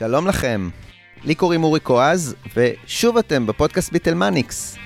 [0.00, 0.68] שלום לכם,
[1.24, 4.76] לי קוראים אורי קואז, ושוב אתם בפודקאסט ביטלמניקס.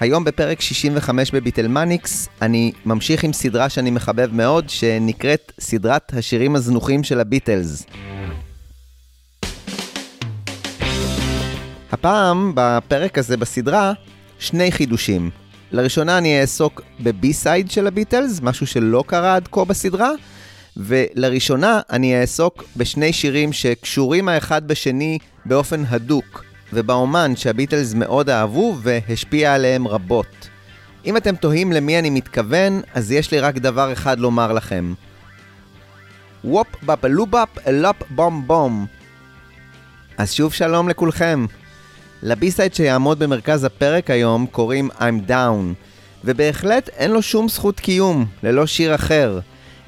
[0.00, 7.04] היום בפרק 65 בביטלמניקס, אני ממשיך עם סדרה שאני מחבב מאוד, שנקראת סדרת השירים הזנוחים
[7.04, 7.86] של הביטלס.
[11.92, 13.92] הפעם, בפרק הזה בסדרה,
[14.38, 15.30] שני חידושים.
[15.72, 20.10] לראשונה אני אעסוק ב B-side של הביטלס, משהו שלא קרה עד כה בסדרה,
[20.76, 29.54] ולראשונה אני אעסוק בשני שירים שקשורים האחד בשני באופן הדוק, ובאומן שהביטלס מאוד אהבו והשפיע
[29.54, 30.48] עליהם רבות.
[31.06, 34.94] אם אתם תוהים למי אני מתכוון, אז יש לי רק דבר אחד לומר לכם.
[36.44, 38.86] וופ בפלובאפ אלופ בום בום.
[40.18, 41.46] אז שוב שלום לכולכם.
[42.22, 45.74] ל B-side שיעמוד במרכז הפרק היום קוראים I'm Down,
[46.24, 49.40] ובהחלט אין לו שום זכות קיום, ללא שיר אחר.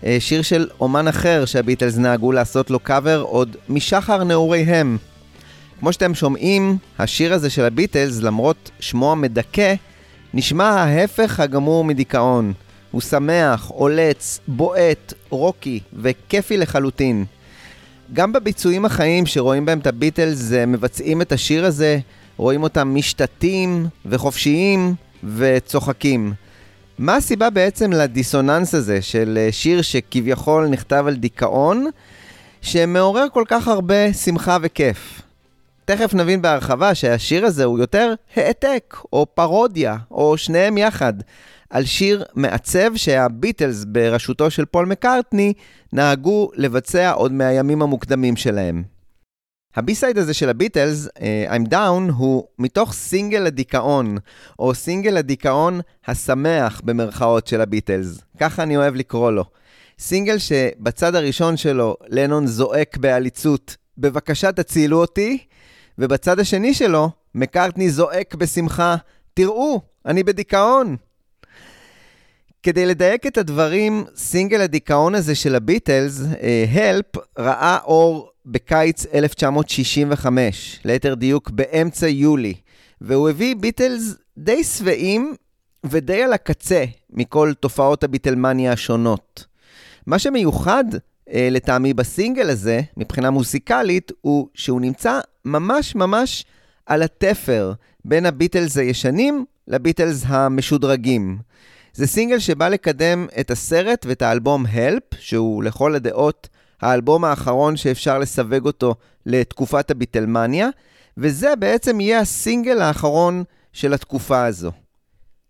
[0.04, 4.98] אה, שיר של אומן אחר שהביטלס נהגו לעשות לו קאבר עוד משחר נעוריהם.
[5.80, 9.74] כמו שאתם שומעים, השיר הזה של הביטלס, למרות שמו המדכא,
[10.34, 12.52] נשמע ההפך הגמור מדיכאון.
[12.90, 17.24] הוא שמח, עולץ, בועט, רוקי וכיפי לחלוטין.
[18.12, 21.98] גם בביצועים החיים שרואים בהם את הביטלס אה, מבצעים את השיר הזה,
[22.36, 24.94] רואים אותם משתתים וחופשיים
[25.36, 26.32] וצוחקים.
[26.98, 31.86] מה הסיבה בעצם לדיסוננס הזה של אה, שיר שכביכול נכתב על דיכאון,
[32.62, 35.22] שמעורר כל כך הרבה שמחה וכיף?
[35.84, 41.12] תכף נבין בהרחבה שהשיר הזה הוא יותר העתק, או פרודיה, או שניהם יחד,
[41.70, 45.52] על שיר מעצב שהביטלס בראשותו של פול מקארטני
[45.92, 48.95] נהגו לבצע עוד מהימים המוקדמים שלהם.
[49.76, 54.16] ה B-side הזה של הביטלס, אה, I'm Down, הוא מתוך סינגל הדיכאון,
[54.58, 58.20] או סינגל הדיכאון השמח במרכאות של הביטלס.
[58.40, 59.44] ככה אני אוהב לקרוא לו.
[59.98, 65.38] סינגל שבצד הראשון שלו לנון זועק בעליצות, בבקשה תצילו אותי,
[65.98, 68.96] ובצד השני שלו, מקארטני זועק בשמחה,
[69.34, 70.96] תראו, אני בדיכאון.
[72.62, 76.20] כדי לדייק את הדברים, סינגל הדיכאון הזה של הביטלס,
[76.72, 82.54] הלפ, uh, ראה אור בקיץ 1965, ליתר דיוק באמצע יולי,
[83.00, 85.34] והוא הביא ביטלס די שבעים
[85.84, 89.46] ודי על הקצה מכל תופעות הביטלמניה השונות.
[90.06, 90.84] מה שמיוחד
[91.32, 96.44] אה, לטעמי בסינגל הזה, מבחינה מוזיקלית, הוא שהוא נמצא ממש ממש
[96.86, 97.72] על התפר
[98.04, 101.38] בין הביטלס הישנים לביטלס המשודרגים.
[101.92, 106.48] זה סינגל שבא לקדם את הסרט ואת האלבום Help, שהוא לכל הדעות
[106.82, 108.94] האלבום האחרון שאפשר לסווג אותו
[109.26, 110.68] לתקופת הביטלמניה,
[111.16, 114.72] וזה בעצם יהיה הסינגל האחרון של התקופה הזו.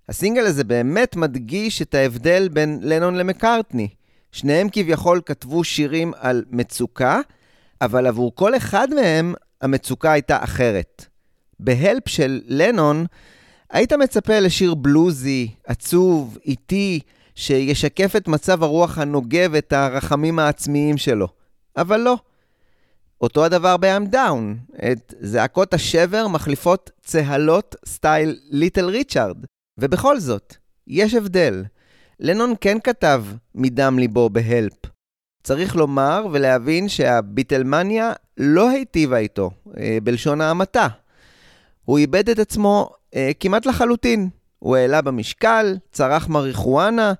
[0.09, 3.88] הסינגל הזה באמת מדגיש את ההבדל בין לנון למקארטני.
[4.32, 7.20] שניהם כביכול כתבו שירים על מצוקה,
[7.81, 11.04] אבל עבור כל אחד מהם המצוקה הייתה אחרת.
[11.60, 13.06] בהלפ של לנון,
[13.70, 17.00] היית מצפה לשיר בלוזי, עצוב, איטי,
[17.37, 21.29] שישקף את מצב הרוח הנוגה ואת הרחמים העצמיים שלו.
[21.77, 22.17] אבל לא.
[23.21, 24.75] אותו הדבר ב-I'm Down.
[24.93, 29.37] את זעקות השבר מחליפות צהלות סטייל ליטל ריצ'ארד.
[29.79, 30.55] ובכל זאת,
[30.87, 31.65] יש הבדל.
[32.21, 33.25] לנון כן כתב
[33.55, 34.73] מדם ליבו בהלפ.
[35.43, 40.87] צריך לומר ולהבין שהביטלמניה לא היטיבה איתו, אה, בלשון ההמתה.
[41.85, 44.29] הוא איבד את עצמו אה, כמעט לחלוטין.
[44.66, 47.12] הוא העלה במשקל, צרח מריחואנה,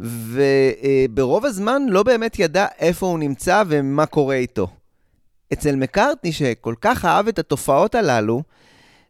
[0.00, 4.68] וברוב הזמן לא באמת ידע איפה הוא נמצא ומה קורה איתו.
[5.52, 8.42] אצל מקארטני, שכל כך אהב את התופעות הללו,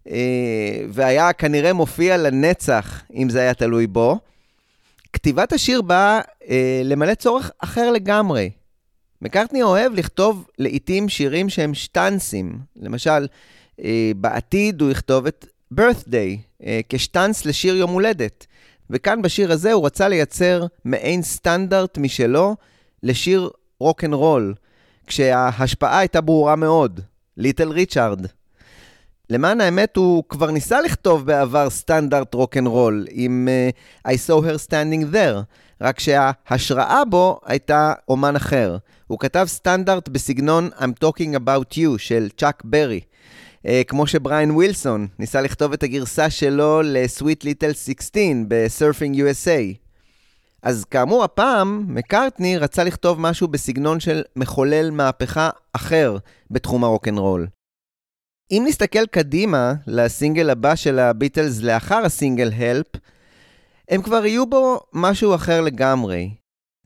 [0.08, 4.18] אה, והיה כנראה מופיע לנצח, אם זה היה תלוי בו,
[5.12, 8.50] כתיבת השיר באה אה, למלא צורך אחר לגמרי.
[9.22, 12.58] מקארטני אוהב לכתוב לעיתים שירים שהם שטנצים.
[12.76, 13.26] למשל,
[13.84, 18.46] אה, בעתיד הוא יכתוב את birthday, אה, כשטאנס לשיר יום הולדת.
[18.90, 22.56] וכאן בשיר הזה הוא רצה לייצר מעין סטנדרט משלו
[23.02, 23.50] לשיר
[23.80, 24.54] רוק אנד רול,
[25.06, 27.00] כשההשפעה הייתה ברורה מאוד,
[27.36, 28.26] ליטל ריצ'ארד.
[29.30, 33.48] למען האמת, הוא כבר ניסה לכתוב בעבר סטנדרט רוק אנד רול עם
[34.04, 35.42] אה, I saw her standing there,
[35.80, 38.76] רק שההשראה בו הייתה אומן אחר.
[39.06, 43.00] הוא כתב סטנדרט בסגנון I'm talking about you של צ'אק ברי.
[43.66, 49.88] אה, כמו שבריין ווילסון ניסה לכתוב את הגרסה שלו ל-Sweet Little 16 ב-Surfing USA.
[50.62, 56.16] אז כאמור, הפעם מקארטני רצה לכתוב משהו בסגנון של מחולל מהפכה אחר
[56.50, 57.46] בתחום הרוקנרול.
[58.50, 62.98] אם נסתכל קדימה לסינגל הבא של הביטלס לאחר הסינגל Help,
[63.88, 66.28] הם כבר יהיו בו משהו אחר לגמרי.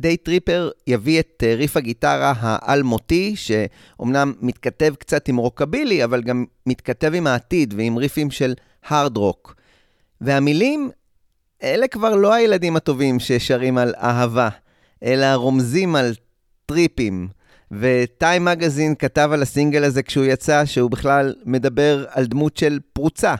[0.02, 6.44] Day Tripper יביא את אה, ריף הגיטרה האלמותי, שאומנם מתכתב קצת עם רוקבילי, אבל גם
[6.66, 8.54] מתכתב עם העתיד ועם ריפים של
[8.88, 9.54] הארד רוק.
[10.20, 10.90] והמילים,
[11.62, 14.48] אלה כבר לא הילדים הטובים ששרים על אהבה,
[15.02, 16.14] אלא רומזים על
[16.66, 17.28] טריפים.
[17.72, 23.34] וטיים מגזין כתב על הסינגל הזה כשהוא יצא, שהוא בכלל מדבר על דמות של פרוצה.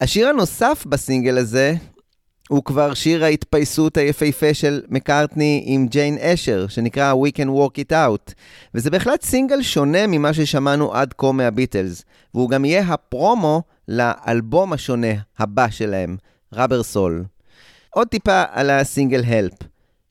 [0.00, 1.74] השיר הנוסף בסינגל הזה
[2.48, 7.92] הוא כבר שיר ההתפייסות היפהפה של מקארטני עם ג'יין אשר, שנקרא We Can Walk It
[7.92, 8.32] Out.
[8.74, 12.04] וזה בהחלט סינגל שונה ממה ששמענו עד כה מהביטלס,
[12.34, 16.16] והוא גם יהיה הפרומו לאלבום השונה הבא שלהם,
[16.52, 17.24] ראבר סול.
[17.90, 19.52] עוד טיפה על הסינגל הלפ.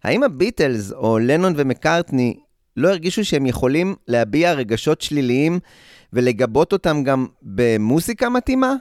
[0.03, 2.37] האם הביטלס או לנון ומקארטני
[2.77, 5.59] לא הרגישו שהם יכולים להביע רגשות שליליים
[6.13, 8.73] ולגבות אותם גם במוסיקה מתאימה?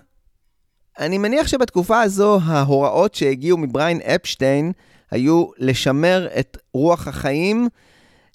[0.98, 4.72] אני מניח שבתקופה הזו ההוראות שהגיעו מבריין אפשטיין
[5.10, 7.68] היו לשמר את רוח החיים,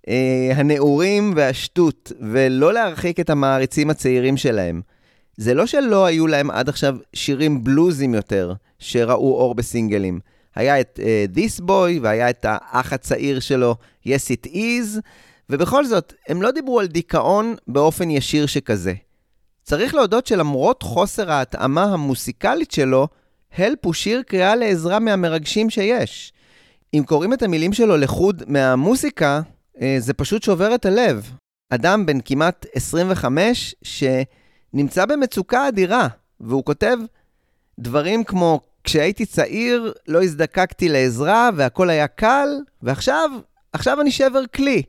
[0.08, 4.82] אה, הנעורים והשטות, ולא להרחיק את המעריצים הצעירים שלהם.
[5.38, 10.20] זה לא שלא היו להם עד עכשיו שירים בלוזים יותר, שראו אור בסינגלים.
[10.56, 13.76] היה את uh, This Boy, והיה את האח הצעיר שלו,
[14.08, 15.00] Yes It Is,
[15.50, 18.94] ובכל זאת, הם לא דיברו על דיכאון באופן ישיר שכזה.
[19.68, 23.08] צריך להודות שלמרות חוסר ההתאמה המוסיקלית שלו,
[23.58, 26.34] הלפ הוא שיר קריאה לעזרה מהמרגשים שיש.
[26.94, 29.42] אם קוראים את המילים שלו לחוד מהמוסיקה,
[29.82, 31.32] אה, זה פשוט שובר את הלב.
[31.70, 36.08] אדם בן כמעט 25 שנמצא במצוקה אדירה,
[36.40, 36.98] והוא כותב
[37.80, 42.50] דברים כמו, כשהייתי צעיר לא הזדקקתי לעזרה והכל היה קל,
[42.82, 43.30] ועכשיו,
[43.74, 44.84] עכשיו אני שבר כלי.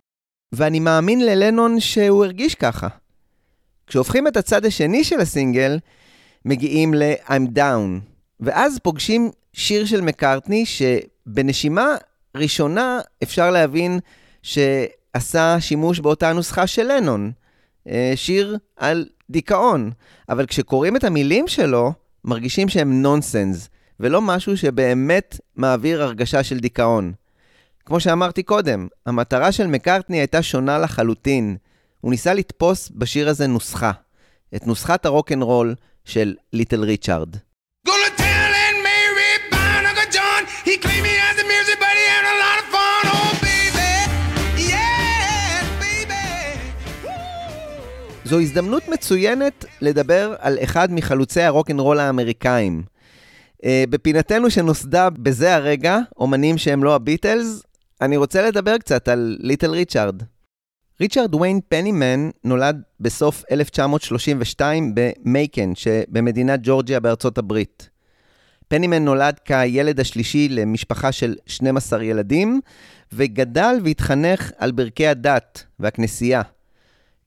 [0.52, 2.88] ואני מאמין ללנון שהוא הרגיש ככה.
[3.88, 5.79] כשהופכים את הצד השני של הסינגל,
[6.44, 8.00] מגיעים ל-I'm Down,
[8.40, 11.87] ואז פוגשים שיר של מקארטני, שבנשימה
[12.37, 13.99] ראשונה אפשר להבין
[14.43, 17.32] שעשה שימוש באותה נוסחה של לנון,
[17.88, 19.90] אה, שיר על דיכאון.
[20.29, 21.93] אבל כשקוראים את המילים שלו,
[22.25, 23.69] מרגישים שהם נונסנס,
[24.00, 27.12] ולא משהו שבאמת מעביר הרגשה של דיכאון.
[27.87, 31.56] כמו שאמרתי קודם, המטרה של מקארטני הייתה שונה לחלוטין.
[32.00, 33.92] הוא ניסה לתפוס בשיר הזה נוסחה,
[34.56, 35.74] את נוסחת הרוקנרול
[36.04, 37.36] של ליטל ריצ'ארד.
[48.24, 52.82] זו הזדמנות מצוינת לדבר על אחד מחלוצי הרוקנרול האמריקאים.
[53.56, 57.62] Uh, בפינתנו שנוסדה בזה הרגע, אומנים שהם לא הביטלס,
[58.00, 60.22] אני רוצה לדבר קצת על ליטל ריצ'ארד.
[61.00, 67.88] ריצ'רד ויין פנימן נולד בסוף 1932 במייקן שבמדינת ג'ורג'יה בארצות הברית.
[68.68, 72.60] פנימן נולד כילד השלישי למשפחה של 12 ילדים,
[73.12, 76.42] וגדל והתחנך על ברכי הדת והכנסייה.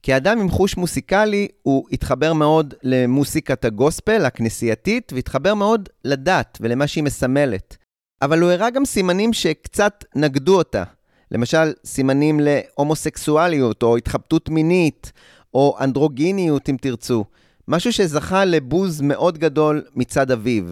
[0.02, 7.04] כאדם עם חוש מוסיקלי, הוא התחבר מאוד למוסיקת הגוספל הכנסייתית, והתחבר מאוד לדת ולמה שהיא
[7.04, 7.76] מסמלת.
[8.22, 10.82] אבל הוא הראה גם סימנים שקצת נגדו אותה.
[11.32, 15.12] למשל, סימנים להומוסקסואליות, או התחבטות מינית,
[15.54, 17.24] או אנדרוגיניות, אם תרצו.
[17.68, 20.64] משהו שזכה לבוז מאוד גדול מצד אביו.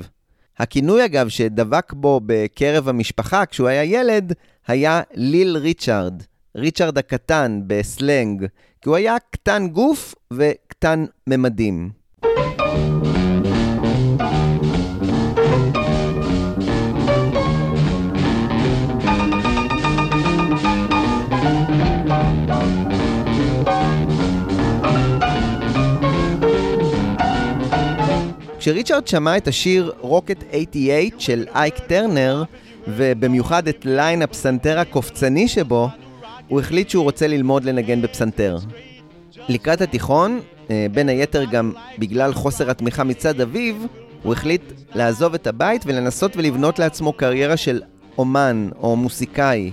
[0.58, 4.32] הכינוי, אגב, שדבק בו בקרב המשפחה כשהוא היה ילד,
[4.66, 6.22] היה ליל ריצ'ארד.
[6.56, 8.46] ריצ'ארד הקטן בסלנג,
[8.82, 11.99] כי הוא היה קטן גוף וקטן ממדים.
[28.70, 32.42] כשריצ'רד שמע את השיר Rocket 88 של אייק טרנר,
[32.88, 35.88] ובמיוחד את ליין הפסנתר הקופצני שבו,
[36.48, 38.58] הוא החליט שהוא רוצה ללמוד לנגן בפסנתר.
[39.48, 43.74] לקראת התיכון, אה, בין היתר גם בגלל חוסר התמיכה מצד אביו,
[44.22, 44.62] הוא החליט
[44.94, 47.82] לעזוב את הבית ולנסות ולבנות לעצמו קריירה של
[48.18, 49.70] אומן או מוסיקאי.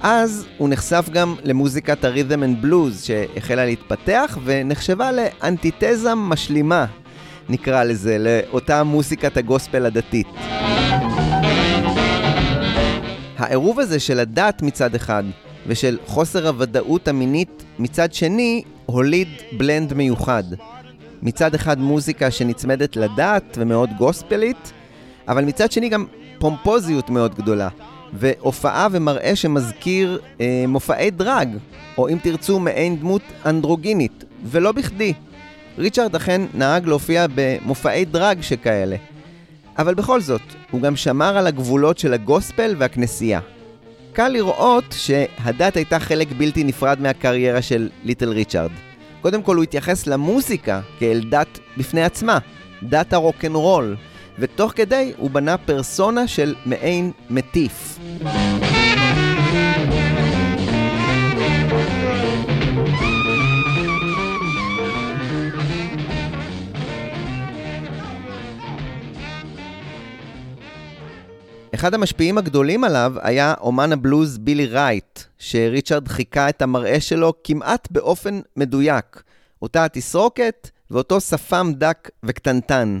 [0.00, 6.86] אז הוא נחשף גם למוזיקת הרית'ם אנד בלוז שהחלה להתפתח ונחשבה לאנטיתזה משלימה
[7.48, 10.26] נקרא לזה, לאותה מוסיקת הגוספל הדתית.
[13.38, 15.24] העירוב הזה של הדת מצד אחד,
[15.66, 20.44] ושל חוסר הוודאות המינית מצד שני, הוליד בלנד מיוחד.
[21.22, 24.72] מצד אחד מוזיקה שנצמדת לדת ומאוד גוספלית,
[25.28, 26.06] אבל מצד שני גם
[26.38, 27.68] פומפוזיות מאוד גדולה,
[28.12, 31.48] והופעה ומראה שמזכיר אה, מופעי דרג,
[31.98, 35.12] או אם תרצו מעין דמות אנדרוגינית, ולא בכדי.
[35.78, 38.96] ריצ'רד אכן נהג להופיע במופעי דרג שכאלה.
[39.78, 40.40] אבל בכל זאת,
[40.70, 43.40] הוא גם שמר על הגבולות של הגוספל והכנסייה.
[44.12, 48.70] קל לראות שהדת הייתה חלק בלתי נפרד מהקריירה של ליטל ריצ'ארד.
[49.20, 52.38] קודם כל הוא התייחס למוזיקה כאל דת בפני עצמה,
[52.82, 53.96] דת הרוקנרול,
[54.38, 57.98] ותוך כדי הוא בנה פרסונה של מעין מטיף.
[71.84, 77.88] אחד המשפיעים הגדולים עליו היה אומן הבלוז בילי רייט, שריצ'רד חיקה את המראה שלו כמעט
[77.90, 79.22] באופן מדויק.
[79.62, 83.00] אותה התסרוקת ואותו שפם דק וקטנטן.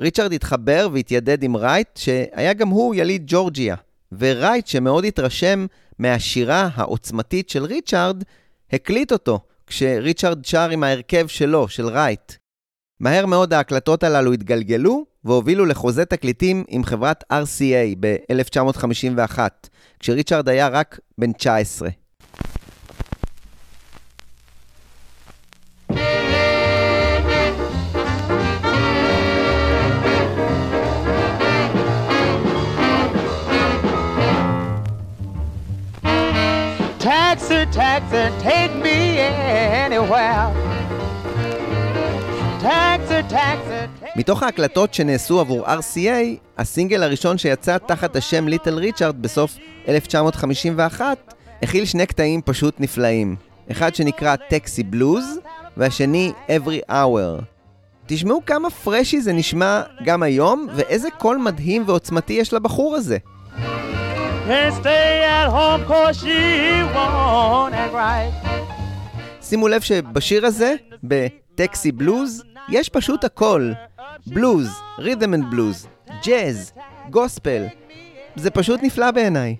[0.00, 3.76] ריצ'רד התחבר והתיידד עם רייט, שהיה גם הוא יליד ג'ורג'יה.
[4.18, 5.66] ורייט, שמאוד התרשם
[5.98, 8.24] מהשירה העוצמתית של ריצ'רד,
[8.72, 12.32] הקליט אותו כשריצ'רד שר עם ההרכב שלו, של רייט.
[13.00, 19.38] מהר מאוד ההקלטות הללו התגלגלו והובילו לחוזה תקליטים עם חברת RCA ב-1951,
[20.00, 21.88] כשריצ'רד היה רק בן 19.
[37.00, 38.98] Taxi, taxi, take me
[39.86, 40.69] anywhere.
[42.62, 49.56] Taxi, taxi, מתוך ההקלטות שנעשו עבור RCA, הסינגל הראשון שיצא תחת השם ליטל ריצ'ארד בסוף
[49.88, 53.36] 1951, הכיל שני קטעים פשוט נפלאים.
[53.70, 55.38] אחד שנקרא טקסי בלוז,
[55.76, 57.42] והשני Every Hour.
[58.06, 63.18] תשמעו כמה פרשי זה נשמע גם היום, ואיזה קול מדהים ועוצמתי יש לבחור הזה.
[69.42, 70.74] שימו לב שבשיר הזה,
[71.60, 73.72] בטקסי בלוז, יש פשוט הכל.
[74.26, 75.86] בלוז, ריתם אנד בלוז,
[76.26, 76.72] ג'אז,
[77.10, 77.66] גוספל.
[78.36, 79.56] זה פשוט נפלא בעיניי.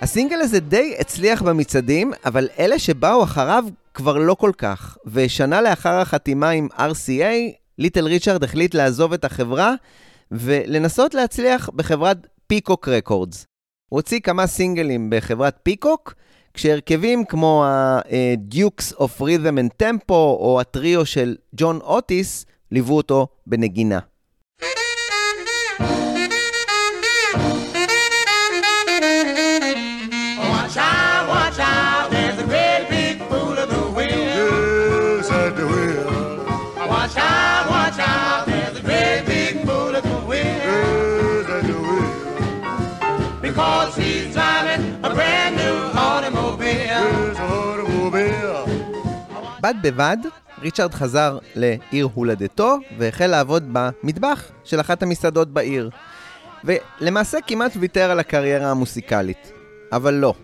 [0.00, 4.98] הסינגל הזה די הצליח במצעדים, אבל אלה שבאו אחריו כבר לא כל כך.
[5.06, 9.74] ושנה לאחר החתימה עם RCA, ליטל ריצ'רד החליט לעזוב את החברה
[10.30, 13.46] ולנסות להצליח בחברת פיקוק רקורדס.
[13.88, 16.14] הוא הוציא כמה סינגלים בחברת פיקוק,
[16.54, 23.98] כשהרכבים כמו ה-Dukes of Rhythm and Tempo או הטריו של ג'ון אוטיס ליוו אותו בנגינה.
[49.64, 50.16] בד בבד,
[50.62, 55.90] ריצ'רד חזר לעיר הולדתו והחל לעבוד במטבח של אחת המסעדות בעיר.
[56.64, 59.52] ולמעשה כמעט ויתר על הקריירה המוסיקלית.
[59.92, 60.34] אבל לא.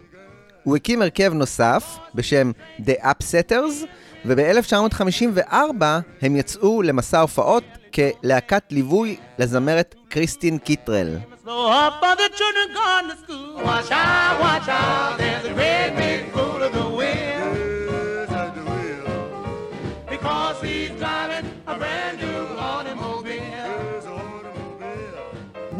[0.62, 2.50] הוא הקים הרכב נוסף בשם
[2.80, 3.86] The Upsetters,
[4.24, 5.52] וב-1954
[6.22, 11.16] הם יצאו למסע הופעות כלהקת ליווי לזמרת קריסטין קיטרל.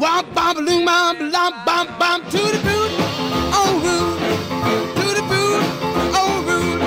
[0.01, 2.91] Womp bom balloon bom bom bom bom to the boot
[3.59, 4.17] on root
[4.97, 5.61] to the boot
[6.19, 6.79] on root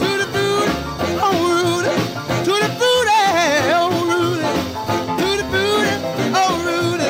[0.00, 0.68] to the boot
[1.26, 1.86] on root
[2.46, 3.08] to the boot
[3.80, 4.42] on root
[5.20, 5.88] to the boot
[6.42, 7.00] on root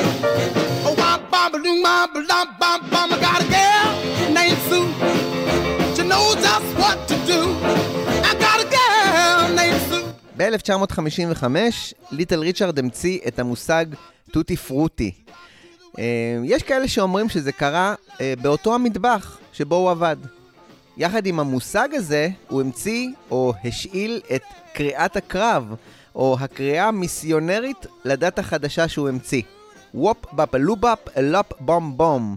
[0.87, 3.91] oh womp bom balloon bom bom bom bom I got a girl
[4.37, 4.87] named Sue
[5.95, 7.41] she knows just what to do
[8.29, 10.05] I got a girl named Sue
[10.37, 13.85] ב-1955 ליטל ריצ'רד המציא את המושג
[14.35, 15.11] Tutti Frutti.
[15.99, 16.03] אה,
[16.43, 20.15] יש כאלה שאומרים שזה קרה אה, באותו המטבח שבו הוא עבד.
[20.97, 24.41] יחד עם המושג הזה, הוא המציא או השאיל את
[24.73, 25.75] קריאת הקרב,
[26.15, 29.41] או הקריאה המיסיונרית לדת החדשה שהוא המציא.
[29.93, 32.35] Wop bop a loo bop a lop bom bom.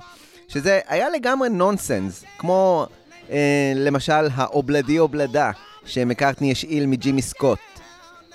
[0.49, 2.87] שזה היה לגמרי נונסנס, כמו
[3.31, 5.51] אה, למשל ה Ob-La-Di Ob-La-Da,
[5.85, 7.78] שמקארטני השאיל מג'ימי סקוט.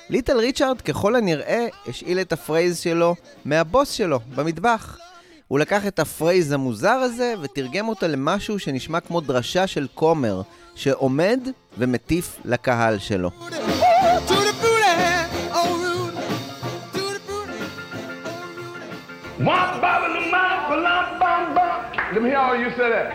[0.10, 4.98] ליטל ריצ'ארד ככל הנראה השאיל את ה phrase שלו מהבוס שלו במטבח.
[5.48, 10.42] הוא לקח את ה phrase המוזר הזה ותרגם אותו למשהו שנשמע כמו דרשה של כומר,
[10.76, 11.40] שעומד
[11.78, 13.30] ומטיף לקהל שלו.
[22.14, 23.08] The me hear all you say that.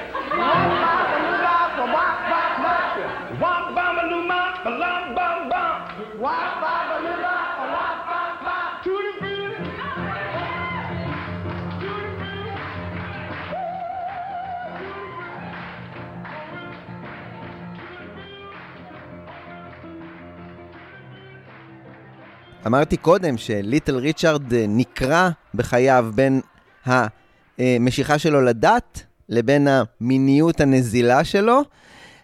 [22.69, 26.41] אמרתי קודם שליטל ריצ'ארד אה, נקרע בחייו בין
[26.87, 31.63] המשיכה שלו לדת לבין המיניות הנזילה שלו,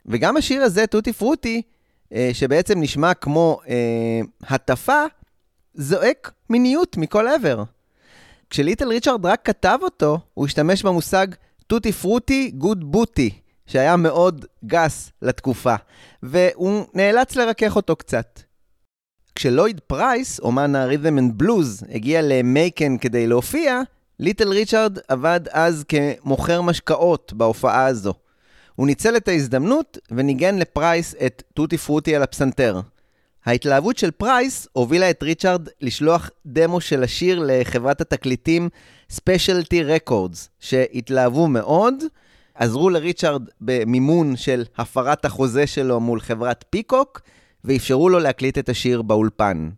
[0.06, 1.62] וגם השיר הזה, טוטי פרוטי,
[2.12, 5.02] אה, שבעצם נשמע כמו אה, הטפה,
[5.74, 7.62] זועק מיניות מכל עבר.
[8.50, 11.26] כשליטל ריצ'ארד רק כתב אותו, הוא השתמש במושג
[11.66, 13.30] טוטי פרוטי גוד בוטי,
[13.66, 15.74] שהיה מאוד גס לתקופה,
[16.22, 18.40] והוא נאלץ לרכך אותו קצת.
[19.34, 23.80] כשלויד פרייס, אומן הרית'ם אנד בלוז, הגיע למייקן כדי להופיע,
[24.20, 28.14] ליטל ריצ'ארד עבד אז כמוכר משקאות בהופעה הזו.
[28.74, 32.80] הוא ניצל את ההזדמנות וניגן לפרייס את Tutti Frutti על הפסנתר.
[33.46, 38.68] ההתלהבות של פרייס הובילה את ריצ'ארד לשלוח דמו של השיר לחברת התקליטים
[39.10, 41.94] ספיישלטי רקורדס, שהתלהבו מאוד,
[42.54, 47.20] עזרו לריצ'ארד במימון של הפרת החוזה שלו מול חברת פיקוק,
[47.64, 49.70] ואפשרו לו להקליט את השיר באולפן.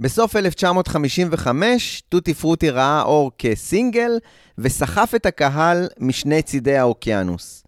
[0.00, 4.10] בסוף 1955, טוטי פרוטי ראה אור כסינגל,
[4.58, 7.64] וסחף את הקהל משני צידי האוקיינוס.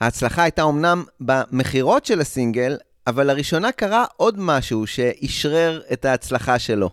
[0.00, 6.90] ההצלחה הייתה אמנם במכירות של הסינגל, אבל לראשונה קרה עוד משהו שאישרר את ההצלחה שלו.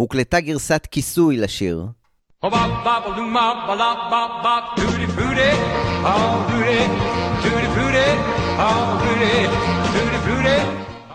[0.00, 1.86] הוקלטה גרסת כיסוי לשיר.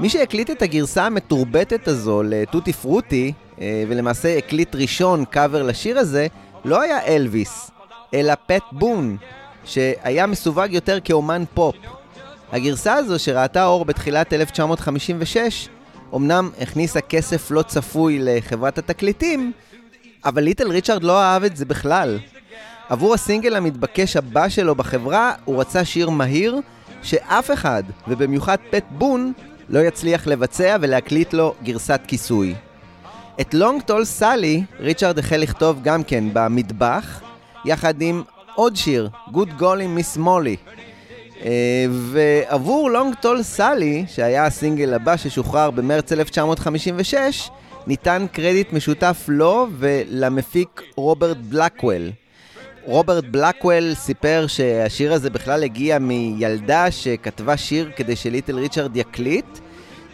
[0.01, 6.00] מי שהקליט את הגרסה המתורבתת הזו ל Tutti Frutti, אה, ולמעשה הקליט ראשון קאבר לשיר
[6.00, 6.27] הזה,
[6.65, 7.72] לא היה אלוויס,
[8.13, 9.17] אלא פט בון,
[9.65, 11.75] שהיה מסווג יותר כאומן פופ.
[12.51, 15.70] הגרסה הזו, שראתה אור בתחילת 1956,
[16.16, 19.51] אמנם הכניסה כסף לא צפוי לחברת התקליטים,
[20.25, 22.20] אבל ליטל ריצ'רד לא אהב את זה בכלל.
[22.90, 26.59] עבור הסינגל המתבקש הבא שלו בחברה, הוא רצה שיר מהיר,
[27.03, 29.33] שאף אחד, ובמיוחד פט בון,
[29.72, 32.55] לא יצליח לבצע ולהקליט לו גרסת כיסוי.
[33.42, 37.22] את Long Tall Sally, ריצ'רד החל לכתוב גם כן במטבח,
[37.66, 38.24] יחד עם
[38.55, 40.72] עוד שיר, Good Golly Miss Molly.
[41.90, 47.50] ועבור Long Tall Sally, שהיה הסינגל הבא ששוחרר במרץ 1956,
[47.88, 52.12] ניתן קרדיט משותף לו ולמפיק רוברט בלקוול.
[52.85, 59.59] רוברט בלקוול סיפר שהשיר הזה בכלל הגיע מילדה שכתבה שיר כדי שליטל ריצ'רד יקליט,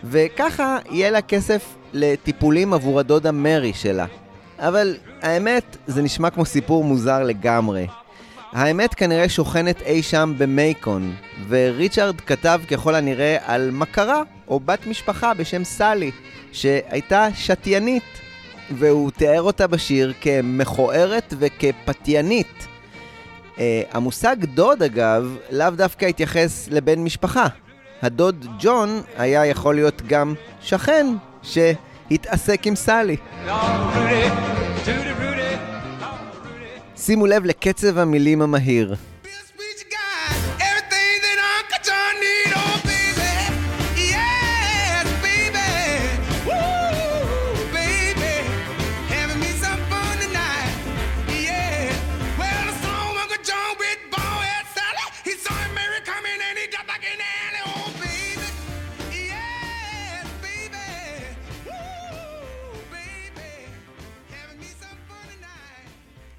[0.03, 4.05] וככה יהיה לה כסף לטיפולים עבור הדודה מרי שלה.
[4.59, 7.87] אבל האמת, זה נשמע כמו סיפור מוזר לגמרי.
[8.51, 11.15] האמת כנראה שוכנת אי שם במייקון,
[11.47, 16.11] וריצ'רד כתב ככל הנראה על מכרה או בת משפחה בשם סלי,
[16.51, 18.26] שהייתה שתיינית,
[18.71, 22.67] והוא תיאר אותה בשיר כמכוערת וכפתיינית.
[23.55, 23.59] Uh,
[23.91, 27.47] המושג דוד אגב, לאו דווקא התייחס לבן משפחה.
[28.01, 31.07] הדוד ג'ון היה יכול להיות גם שכן
[31.43, 33.17] שהתעסק עם סלי.
[36.95, 38.95] שימו לב לקצב המילים המהיר.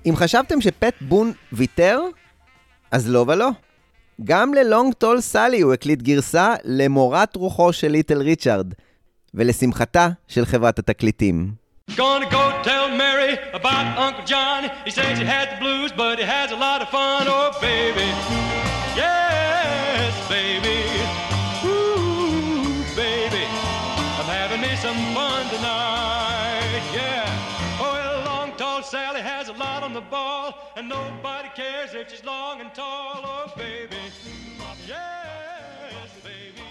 [0.08, 2.00] אם חשבתם שפט בון ויתר,
[2.90, 3.48] אז לא ולא.
[4.24, 8.74] גם ללונג טול סאלי הוא הקליט גרסה למורת רוחו של ליטל ריצ'ארד,
[9.34, 11.52] ולשמחתה של חברת התקליטים.
[11.90, 14.60] Gonna go tell Mary about Uncle John.
[14.84, 17.22] He says he the blues, but he has a lot of fun.
[17.26, 18.08] Oh, baby.
[19.02, 20.77] Yes, baby.
[29.48, 33.20] A lot on the ball, and nobody cares if she's long and tall.
[33.24, 34.02] Oh, baby.
[34.86, 36.62] Yes, baby.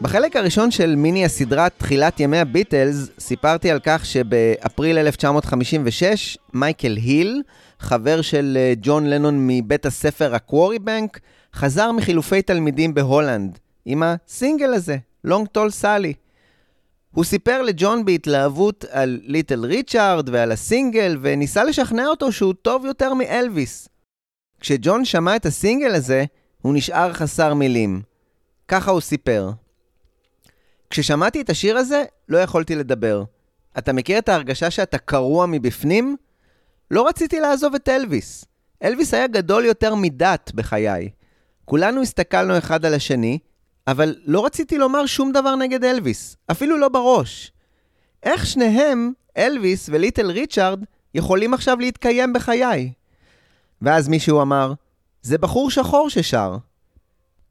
[0.00, 7.42] בחלק הראשון של מיני הסדרה תחילת ימי הביטלס, סיפרתי על כך שבאפריל 1956, מייקל היל,
[7.80, 11.20] חבר של אה, ג'ון לנון מבית הספר הקוורי בנק,
[11.54, 16.12] חזר מחילופי תלמידים בהולנד, עם הסינגל הזה, Long Tall Sally.
[17.14, 23.14] הוא סיפר לג'ון בהתלהבות על ליטל ריצ'ארד ועל הסינגל, וניסה לשכנע אותו שהוא טוב יותר
[23.14, 23.88] מאלוויס.
[24.60, 26.24] כשג'ון שמע את הסינגל הזה,
[26.62, 28.02] הוא נשאר חסר מילים.
[28.68, 29.50] ככה הוא סיפר.
[30.90, 33.24] כששמעתי את השיר הזה, לא יכולתי לדבר.
[33.78, 36.16] אתה מכיר את ההרגשה שאתה קרוע מבפנים?
[36.90, 38.44] לא רציתי לעזוב את אלוויס.
[38.82, 41.10] אלוויס היה גדול יותר מדת בחיי.
[41.64, 43.38] כולנו הסתכלנו אחד על השני,
[43.88, 47.52] אבל לא רציתי לומר שום דבר נגד אלוויס, אפילו לא בראש.
[48.22, 52.92] איך שניהם, אלוויס וליטל ריצ'ארד, יכולים עכשיו להתקיים בחיי?
[53.82, 54.72] ואז מישהו אמר,
[55.22, 56.56] זה בחור שחור ששר.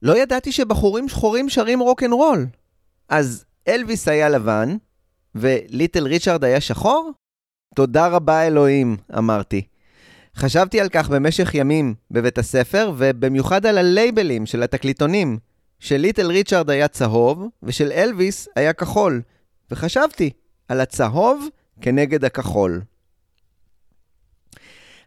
[0.01, 2.45] לא ידעתי שבחורים שחורים שרים רוקנרול.
[3.09, 4.77] אז אלוויס היה לבן,
[5.35, 7.11] וליטל ריצ'ארד היה שחור?
[7.75, 9.61] תודה רבה אלוהים, אמרתי.
[10.35, 15.37] חשבתי על כך במשך ימים בבית הספר, ובמיוחד על הלייבלים של התקליטונים,
[15.79, 19.21] של ליטל ריצ'ארד היה צהוב, ושל אלוויס היה כחול.
[19.71, 20.29] וחשבתי
[20.67, 21.47] על הצהוב
[21.81, 22.81] כנגד הכחול.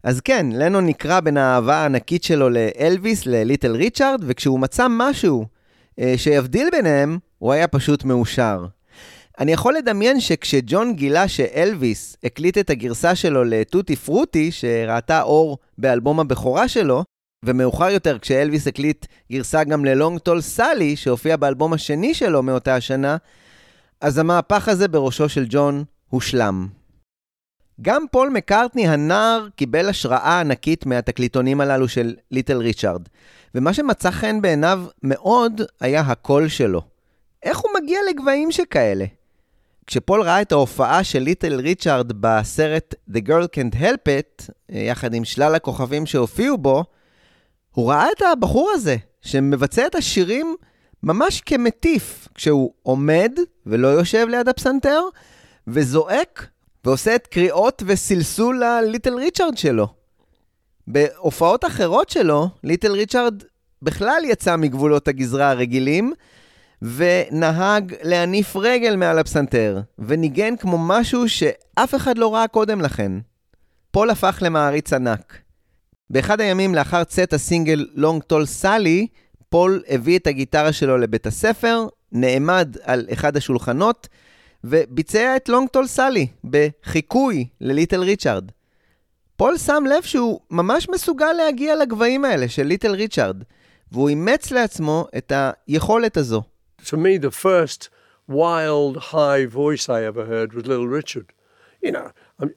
[0.02, 5.46] אז כן, לנון נקרע בין האהבה הענקית שלו לאלוויס, לליטל ריצ'ארד, וכשהוא מצא משהו
[6.00, 8.66] אה, שיבדיל ביניהם, הוא היה פשוט מאושר.
[9.38, 15.59] אני יכול לדמיין שכשג'ון גילה שאלוויס הקליט את הגרסה שלו ל Tutti Frutti, שראתה אור
[15.78, 17.04] באלבום הבכורה שלו,
[17.44, 22.74] ומאוחר יותר כשאלוויס הקליט גרסה גם ל Long Tall Sally, שהופיע באלבום השני שלו מאותה
[22.74, 23.16] השנה,
[24.00, 26.68] אז המהפך הזה בראשו של ג'ון הושלם.
[27.83, 33.09] גם פול מקארטני הנער קיבל השראה ענקית מהתקליטונים הללו של ליטל ריצ'ארד,
[33.55, 36.83] ומה שמצא חן בעיניו מאוד היה הקול שלו.
[37.42, 39.05] איך הוא מגיע לגבהים שכאלה?
[39.87, 45.24] כשפול ראה את ההופעה של ליטל ריצ'ארד בסרט The Girl Can't Help It, יחד עם
[45.24, 46.85] שלל הכוכבים שהופיעו בו,
[47.81, 50.57] הוא ראה את הבחור הזה, שמבצע את השירים
[51.03, 53.33] ממש כמטיף, כשהוא עומד
[53.66, 55.01] ולא יושב ליד הפסנתר,
[55.66, 56.47] וזועק
[56.85, 59.87] ועושה את קריאות וסלסול לליטל ריצ'ארד שלו.
[60.87, 63.43] בהופעות אחרות שלו, ליטל ריצ'ארד
[63.83, 66.12] בכלל יצא מגבולות הגזרה הרגילים,
[66.83, 73.12] ונהג להניף רגל מעל הפסנתר, וניגן כמו משהו שאף אחד לא ראה קודם לכן.
[73.90, 75.49] פול הפך למעריץ ענק.
[76.11, 79.07] באחד הימים לאחר צאת הסינגל Long Tall Sally,
[79.49, 84.09] פול הביא את הגיטרה שלו לבית הספר, נעמד על אחד השולחנות,
[84.64, 88.51] וביצע את Long Tall Sally בחיקוי לליטל ריצ'ארד.
[89.37, 93.42] פול שם לב שהוא ממש מסוגל להגיע לגבהים האלה של ליטל ריצ'ארד,
[93.92, 95.33] והוא אימץ לעצמו את
[95.68, 96.42] היכולת הזו.
[96.83, 97.88] To me, the first
[98.29, 101.33] wild high voice I ever heard was Little Richard.
[101.85, 102.09] You know,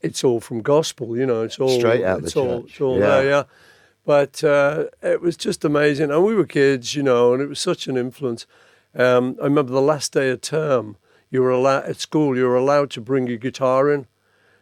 [0.02, 2.72] it's all from gospel, you know, it's all straight out it's the all, church.
[2.72, 3.06] It's all yeah.
[3.08, 3.44] there, yeah.
[4.06, 7.60] But uh, it was just amazing, and we were kids, you know, and it was
[7.60, 8.46] such an influence.
[8.96, 10.98] Um, I remember the last day of term,
[11.30, 14.08] you were allowed at school, you were allowed to bring your guitar in.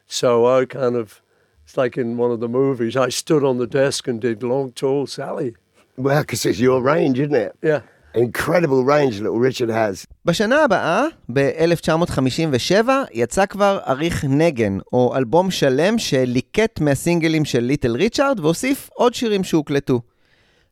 [0.07, 1.21] So I kind of,
[1.63, 4.71] it's like in one of the movies, I stood on the desk and did Long
[4.71, 5.55] Tall Sally.
[5.97, 7.55] Well, because it's your range, isn't it?
[7.61, 7.81] Yeah.
[8.15, 10.05] Incredible range little Richard has.
[10.25, 18.39] בשנה הבאה, ב-1957, יצא כבר אריך נגן, או אלבום שלם שליקט מהסינגלים של ליטל ריצ'ארד,
[18.39, 20.01] והוסיף עוד שירים שהוקלטו.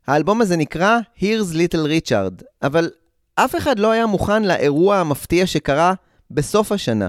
[0.08, 2.89] האלבום הזה נקרא Here's Little Richard, אבל
[3.36, 5.93] אף אחד לא היה מוכן לאירוע המפתיע שקרה
[6.32, 7.08] בסוף השנה.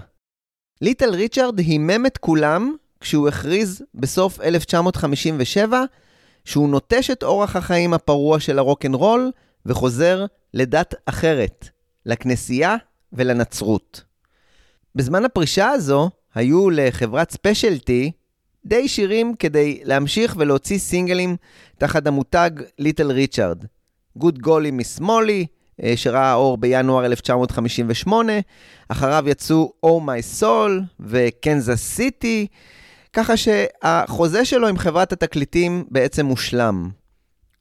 [0.81, 5.85] ליטל ריצ'ארד הימם את כולם כשהוא הכריז בסוף 1957
[6.45, 9.31] שהוא נוטש את אורח החיים הפרוע של הרוקנרול
[9.67, 11.69] וחוזר לדת אחרת,
[12.07, 12.77] לכנסייה
[13.13, 14.05] ולנצרות.
[14.95, 18.13] בזמן הפרישה הזו היו לחברת ספיישלטי
[18.65, 21.37] די שירים כדי להמשיך ולהוציא סינגלים
[21.79, 23.65] תחת המותג ליטל ריצ'ארד.
[24.17, 25.47] Good Golly Miss Molly,
[25.97, 28.33] שראה אור בינואר 1958,
[28.89, 32.47] אחריו יצאו Oh My Soul ו Kansas City,
[33.13, 36.91] ככה שהחוזה שלו עם חברת התקליטים בעצם מושלם.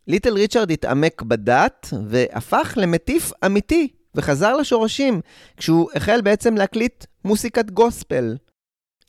[0.09, 5.21] ליטל ריצ'ארד התעמק בדת והפך למטיף אמיתי וחזר לשורשים
[5.57, 8.37] כשהוא החל בעצם להקליט מוסיקת גוספל.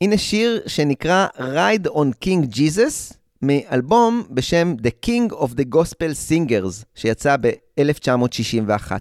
[0.01, 6.85] הנה שיר שנקרא Ride on King Jesus מאלבום בשם The King of the Gospel Singers
[6.95, 8.91] שיצא ב-1961.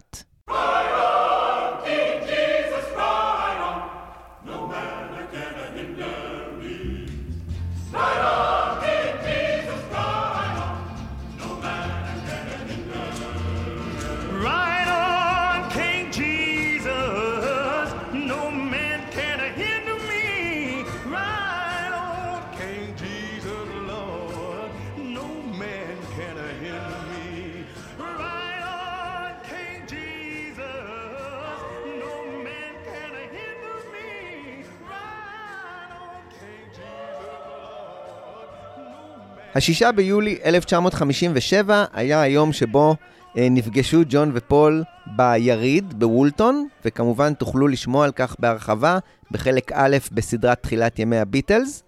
[39.55, 42.97] השישה ביולי 1957 היה היום שבו
[43.39, 48.99] אה, נפגשו ג'ון ופול ביריד בוולטון, וכמובן תוכלו לשמוע על כך בהרחבה
[49.31, 51.83] בחלק א' בסדרת תחילת ימי הביטלס.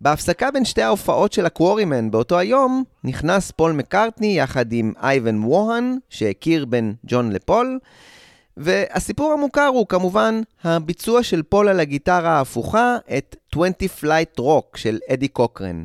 [0.00, 5.98] בהפסקה בין שתי ההופעות של הקוורימן באותו היום, נכנס פול מקארטני יחד עם אייבן ווהן,
[6.10, 7.78] שהכיר בין ג'ון לפול,
[8.56, 13.72] והסיפור המוכר הוא כמובן הביצוע של פול על הגיטרה ההפוכה את 20
[14.02, 15.84] Flight Rock של אדי קוקרן.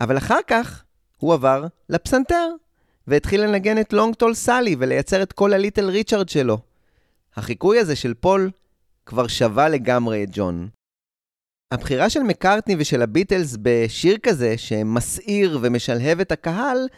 [0.00, 0.84] אבל אחר כך
[1.16, 2.48] הוא עבר לפסנתר,
[3.06, 6.58] והתחיל לנגן את Long Tall Sally ולייצר את כל הליטל ריצ'רד שלו.
[7.36, 8.50] החיקוי הזה של פול
[9.06, 10.68] כבר שבה לגמרי את ג'ון.
[11.72, 16.88] הבחירה של מקארטני ושל הביטלס בשיר כזה, שמסעיר ומשלהב את הקהל,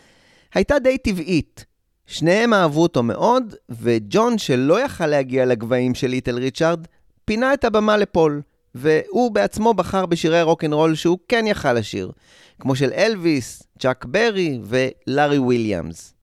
[0.55, 1.65] הייתה די טבעית.
[2.07, 6.87] שניהם אהבו אותו מאוד, וג'ון, שלא יכל להגיע לגבהים של ליטל ריצ'ארד,
[7.25, 8.43] פינה את הבמה לפול,
[8.75, 12.13] והוא בעצמו בחר בשירי רוקנרול שהוא כן יכל לשיר,
[12.61, 16.15] כמו של אלוויס, צ'אק ברי ולארי וויליאמס.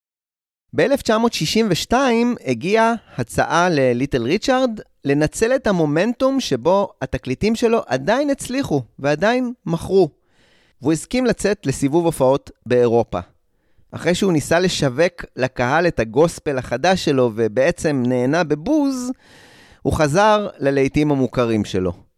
[0.75, 1.93] ב-1962
[2.45, 10.09] הגיעה הצעה לליטל ריצ'ארד לנצל את המומנטום שבו התקליטים שלו עדיין הצליחו ועדיין מכרו.
[10.81, 13.19] והוא הסכים לצאת לסיבוב הופעות באירופה.
[13.91, 19.11] אחרי שהוא ניסה לשווק לקהל את הגוספל החדש שלו ובעצם נענה בבוז,
[19.81, 22.08] הוא חזר ללהיטים המוכרים שלו.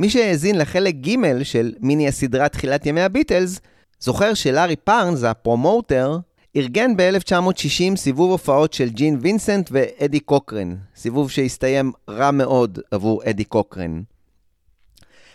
[0.00, 3.60] מי שהאזין לחלק ג' של מיני הסדרה תחילת ימי הביטלס,
[4.00, 6.18] זוכר שלארי פארנס, הפרומוטר,
[6.56, 13.44] ארגן ב-1960 סיבוב הופעות של ג'ין וינסנט ואדי קוקרן, סיבוב שהסתיים רע מאוד עבור אדי
[13.44, 14.02] קוקרן.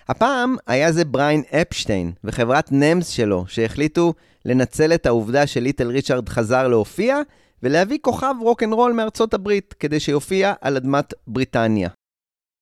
[0.09, 4.13] הפעם היה זה בריין אפשטיין וחברת נמס שלו, שהחליטו
[4.45, 7.17] לנצל את העובדה שליטל ריצ'רד חזר להופיע,
[7.63, 11.89] ולהביא כוכב רוקנרול מארצות הברית, כדי שיופיע על אדמת בריטניה.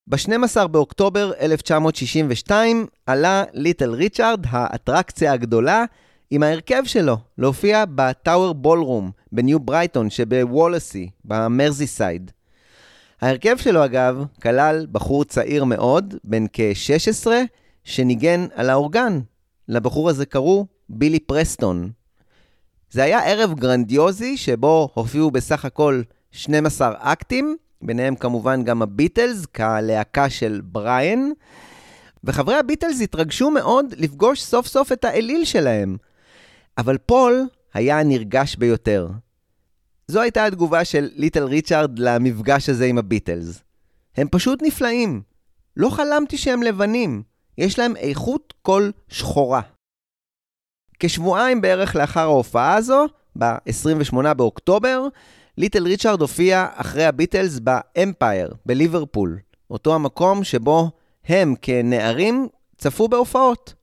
[0.06, 5.84] ב-12 באוקטובר 1962 עלה ליטל ריצ'רד, האטרקציה הגדולה,
[6.30, 12.30] עם ההרכב שלו, להופיע בטאוור בולרום בניו ברייטון שבוולאסי, במרזיסייד.
[13.20, 17.26] ההרכב שלו אגב כלל בחור צעיר מאוד, בן כ-16,
[17.84, 19.20] שניגן על האורגן.
[19.68, 21.90] לבחור הזה קראו בילי פרסטון.
[22.90, 30.30] זה היה ערב גרנדיוזי שבו הופיעו בסך הכל 12 אקטים, ביניהם כמובן גם הביטלס כלהקה
[30.30, 31.30] של בריאן,
[32.24, 35.96] וחברי הביטלס התרגשו מאוד לפגוש סוף סוף את האליל שלהם.
[36.78, 39.08] אבל פול היה הנרגש ביותר.
[40.08, 43.62] זו הייתה התגובה של ליטל ריצ'ארד למפגש הזה עם הביטלס.
[44.16, 45.22] הם פשוט נפלאים.
[45.76, 47.22] לא חלמתי שהם לבנים.
[47.58, 49.60] יש להם איכות קול שחורה.
[50.98, 53.06] כשבועיים בערך לאחר ההופעה הזו,
[53.38, 55.08] ב-28 באוקטובר,
[55.58, 59.38] ליטל ריצ'ארד הופיע אחרי הביטלס באמפייר, בליברפול,
[59.70, 60.90] אותו המקום שבו
[61.24, 63.74] הם כנערים צפו בהופעות.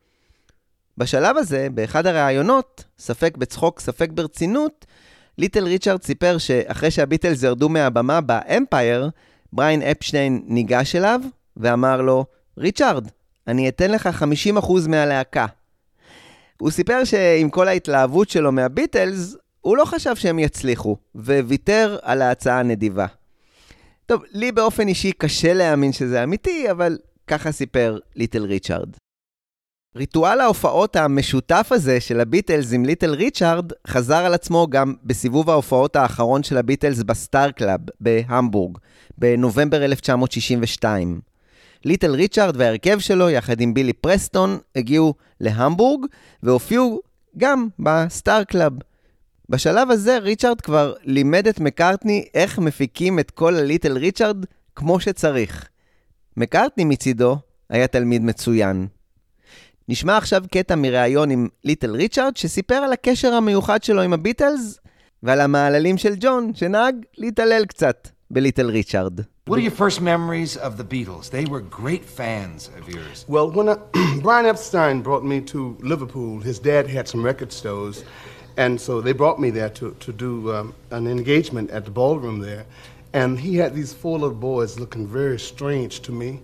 [0.97, 4.86] בשלב הזה, באחד הראיונות, ספק בצחוק, ספק ברצינות,
[5.38, 9.10] ליטל ריצ'ארד סיפר שאחרי שהביטלס ירדו מהבמה באמפייר,
[9.53, 11.21] בריין אפשטיין ניגש אליו
[11.57, 12.25] ואמר לו,
[12.57, 13.07] ריצ'ארד,
[13.47, 14.10] אני אתן לך
[14.60, 15.45] 50% מהלהקה.
[16.62, 22.60] הוא סיפר שעם כל ההתלהבות שלו מהביטלס, הוא לא חשב שהם יצליחו, וויתר על ההצעה
[22.60, 23.06] הנדיבה.
[24.06, 26.97] טוב, לי באופן אישי קשה להאמין שזה אמיתי, אבל
[27.28, 28.89] ככה סיפר ליטל ריצ'ארד.
[29.95, 35.95] ריטואל ההופעות המשותף הזה של הביטלס עם ליטל ריצ'ארד חזר על עצמו גם בסיבוב ההופעות
[35.95, 38.78] האחרון של הביטלס בסטאר קלאב בהמבורג,
[39.17, 41.21] בנובמבר 1962.
[41.86, 46.06] ליטל ריצ'ארד וההרכב שלו, יחד עם בילי פרסטון, הגיעו להמבורג
[46.43, 47.02] והופיעו
[47.38, 48.74] גם בסטאר קלאב.
[49.51, 55.67] בשלב הזה ריצ'ארד כבר לימד את מקארטני איך מפיקים את קול הליטל ריצ'ארד כמו שצריך.
[56.37, 57.37] מקארטני מצידו
[57.69, 58.87] היה תלמיד מצוין.
[59.89, 64.79] נשמע עכשיו קטע מראיון עם ליטל ריצ'ארד שסיפר על הקשר המיוחד שלו עם הביטלס
[65.23, 69.19] ועל המעללים של ג'ון שנהג להתעלל קצת בליטל ריצ'ארד.
[69.49, 71.29] What are your first memories of the Beatles?
[71.29, 73.25] They were great fans of yours.
[73.27, 73.75] Well, when I,
[74.25, 77.97] Brian Epstein brought me to Liverpool, his dad had some record stores,
[78.57, 82.39] and so they brought me there to, to do um, an engagement at the ballroom
[82.39, 82.65] there.
[83.13, 86.39] And he had these four little boys looking very strange to me.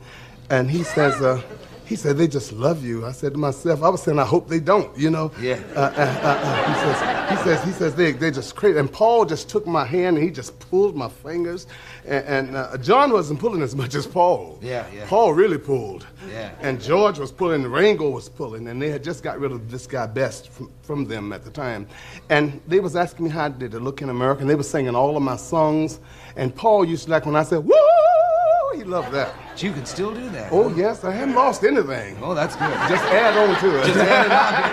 [0.49, 1.41] And he says, uh,
[1.87, 3.05] he said, they just love you.
[3.05, 5.31] I said to myself, I was saying, I hope they don't, you know?
[5.39, 5.57] Yeah.
[5.73, 8.77] Uh, uh, uh, uh, he says, he says, he says, they, they're just crazy.
[8.77, 11.65] And Paul just took my hand and he just pulled my fingers.
[12.05, 14.59] And, and uh, John wasn't pulling as much as Paul.
[14.61, 15.05] Yeah, yeah.
[15.07, 16.05] Paul really pulled.
[16.29, 16.51] Yeah.
[16.59, 19.87] And George was pulling, Ringo was pulling, and they had just got rid of this
[19.87, 21.87] guy Best from, from them at the time.
[22.29, 24.63] And they was asking me how I did it look in America, and they were
[24.63, 25.99] singing all of my songs.
[26.35, 27.75] And Paul used to like when I said, woo,
[28.69, 29.33] Oh, he loved that.
[29.49, 30.51] But you can still do that.
[30.51, 30.75] Oh, huh?
[30.75, 31.05] yes.
[31.05, 32.17] I haven't lost anything.
[32.21, 32.73] Oh, that's good.
[32.89, 33.85] Just add on to it.
[33.85, 34.67] Just add it on.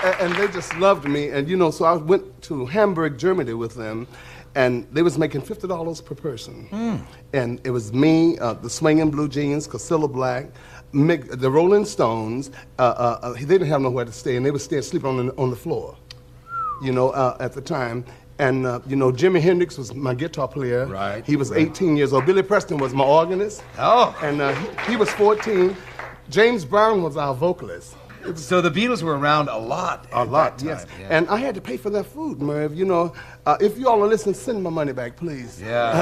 [0.04, 1.30] and, and they just loved me.
[1.30, 4.06] And, you know, so I went to Hamburg, Germany with them
[4.54, 7.00] and they was making fifty dollars per person, mm.
[7.32, 10.48] and it was me, uh, the swinging blue jeans, Casilla Black,
[10.92, 12.50] the Rolling Stones.
[12.78, 15.26] Uh, uh, uh, they didn't have nowhere to stay, and they would stay sleeping on
[15.26, 15.96] the, on the floor.
[16.82, 18.04] You know, uh, at the time.
[18.38, 20.86] And uh, you know, Jimi Hendrix was my guitar player.
[20.86, 21.60] Right, He was right.
[21.60, 22.24] 18 years old.
[22.24, 23.62] Billy Preston was my organist.
[23.78, 24.16] Oh.
[24.22, 25.76] And uh, he, he was 14.
[26.30, 27.96] James Brown was our vocalist.
[28.24, 30.06] Was So the Beatles were around a lot.
[30.12, 30.86] a lot, yes.
[30.98, 31.08] yeah.
[31.10, 32.74] And I had to pay for their food, Merv.
[32.74, 33.12] You know,
[33.44, 35.60] uh, if you all are listening, send my money back, please.
[35.60, 35.96] yeah.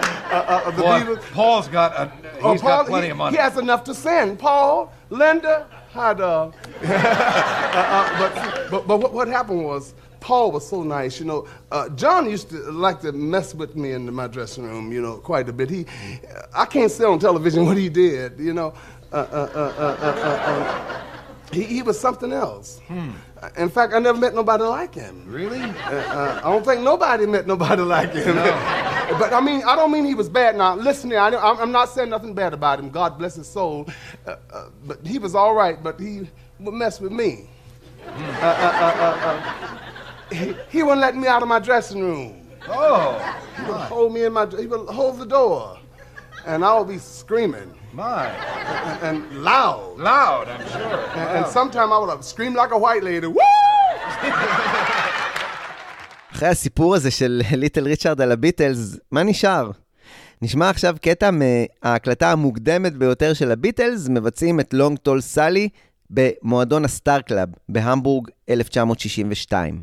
[0.30, 3.36] Uh, the Boy, Beatles- Paul's got a, Oh, he's Paul, got plenty he, of money.
[3.36, 4.38] He has enough to send.
[4.38, 6.54] Paul, Linda, hi, dog.
[6.82, 11.46] uh, uh, but, but, but what, what happened was, Paul was so nice, you know.
[11.72, 15.16] Uh, John used to like to mess with me in my dressing room, you know,
[15.16, 15.70] quite a bit.
[15.70, 15.86] He,
[16.54, 18.74] I can't say on television what he did, you know.
[19.12, 21.02] Uh, uh, uh, uh, uh, uh, uh,
[21.52, 22.80] he, he was something else.
[23.56, 25.24] In fact, I never met nobody like him.
[25.26, 25.62] Really?
[25.62, 25.64] Uh,
[25.94, 28.36] uh, I don't think nobody met nobody like him.
[29.18, 30.56] But I mean, I don't mean he was bad.
[30.56, 32.90] Now, listen here, I, I'm not saying nothing bad about him.
[32.90, 33.86] God bless his soul.
[34.26, 36.28] Uh, uh, but he was all right, but he
[36.60, 37.48] would mess with me.
[38.06, 42.48] Uh, uh, uh, uh, uh, he, he wouldn't let me out of my dressing room.
[42.68, 43.18] Oh,
[43.56, 45.78] He would hold me in my, he would hold the door.
[46.46, 48.26] And I would be screaming my.
[48.28, 49.98] and, and loud.
[49.98, 51.10] Loud, I'm sure.
[51.16, 53.26] And, and sometimes I would have screamed like a white lady.
[53.26, 53.38] Woo!
[56.38, 59.70] אחרי הסיפור הזה של ליטל ריצ'רד על הביטלס, מה נשאר?
[60.42, 65.68] נשמע עכשיו קטע מההקלטה המוקדמת ביותר של הביטלס, מבצעים את לונג טול סאלי
[66.10, 69.82] במועדון הסטאר קלאב בהמבורג 1962.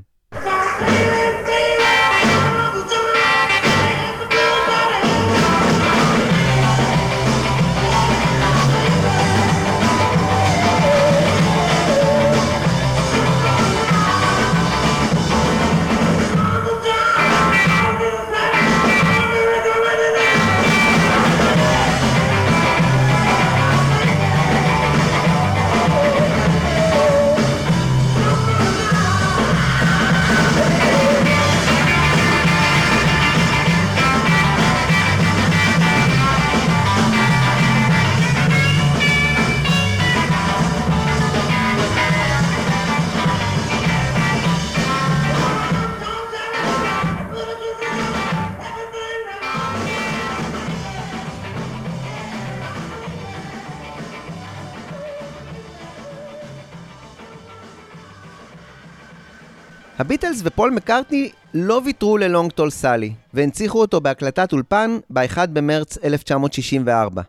[60.35, 67.21] הביטלס ופול מקארטני לא ויתרו ללונג טול סאלי, והנציחו אותו בהקלטת אולפן ב-1 במרץ 1964.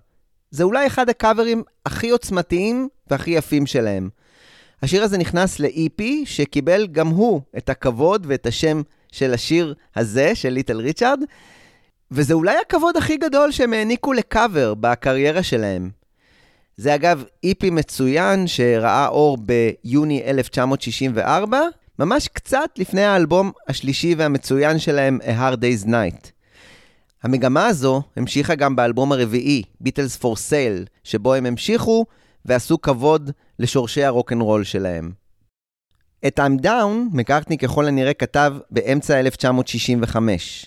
[0.51, 4.09] זה אולי אחד הקאברים הכי עוצמתיים והכי יפים שלהם.
[4.83, 10.49] השיר הזה נכנס ל-EP שקיבל גם הוא את הכבוד ואת השם של השיר הזה, של
[10.49, 11.21] ליטל ריצ'רד,
[12.11, 15.90] וזה אולי הכבוד הכי גדול שהם העניקו לקאבר בקריירה שלהם.
[16.77, 21.61] זה אגב EP מצוין שראה אור ביוני 1964,
[21.99, 26.31] ממש קצת לפני האלבום השלישי והמצוין שלהם, A Hard Day's Night.
[27.23, 32.07] המגמה הזו המשיכה גם באלבום הרביעי, Beatles for Sale, שבו הם המשיכו
[32.45, 35.13] ועשו כבוד לשורשי הרוקנרול שלהם.
[36.27, 40.67] את I'm Down, מקארטני ככל הנראה כתב באמצע 1965.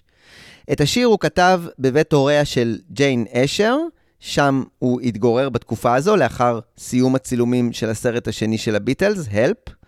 [0.72, 3.78] את השיר הוא כתב בבית הוריה של ג'יין אשר,
[4.20, 9.79] שם הוא התגורר בתקופה הזו לאחר סיום הצילומים של הסרט השני של הביטלס, Help.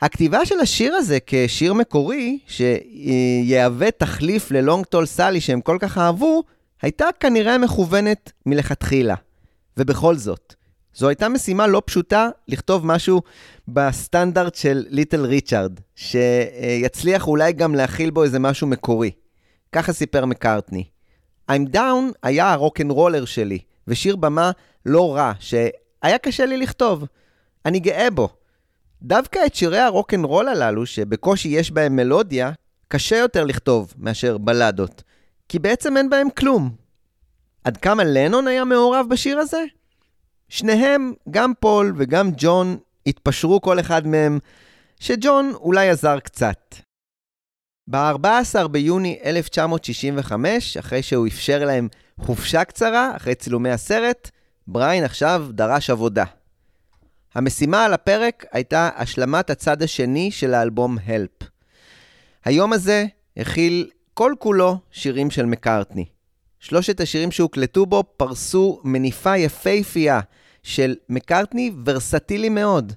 [0.00, 5.98] הכתיבה של השיר הזה כשיר מקורי, שיהווה תחליף ל Long Tall Sally שהם כל כך
[5.98, 6.42] אהבו,
[6.82, 9.14] הייתה כנראה מכוונת מלכתחילה.
[9.76, 10.54] ובכל זאת,
[10.94, 13.22] זו הייתה משימה לא פשוטה לכתוב משהו
[13.68, 19.10] בסטנדרט של ליטל ריצ'רד, שיצליח אולי גם להכיל בו איזה משהו מקורי.
[19.72, 20.84] ככה סיפר מקארטני.
[21.50, 24.50] I'm Down היה הרוקנרולר שלי, ושיר במה
[24.86, 27.04] לא רע, שהיה קשה לי לכתוב.
[27.66, 28.28] אני גאה בו.
[29.02, 32.52] דווקא את שירי הרוקנרול הללו, שבקושי יש בהם מלודיה,
[32.88, 35.02] קשה יותר לכתוב מאשר בלדות,
[35.48, 36.70] כי בעצם אין בהם כלום.
[37.64, 39.64] עד כמה לנון היה מעורב בשיר הזה?
[40.48, 42.76] שניהם, גם פול וגם ג'ון,
[43.06, 44.38] התפשרו כל אחד מהם,
[45.00, 46.74] שג'ון אולי עזר קצת.
[47.90, 51.88] ב-14 ביוני 1965, אחרי שהוא אפשר להם
[52.20, 54.30] חופשה קצרה, אחרי צילומי הסרט,
[54.66, 56.24] בריין עכשיו דרש עבודה.
[57.34, 61.44] המשימה על הפרק הייתה השלמת הצד השני של האלבום Help.
[62.44, 63.06] היום הזה
[63.36, 66.04] הכיל כל כולו שירים של מקארטני.
[66.60, 70.20] שלושת השירים שהוקלטו בו פרסו מניפה יפהפייה
[70.62, 72.92] של מקארטני ורסטילי מאוד.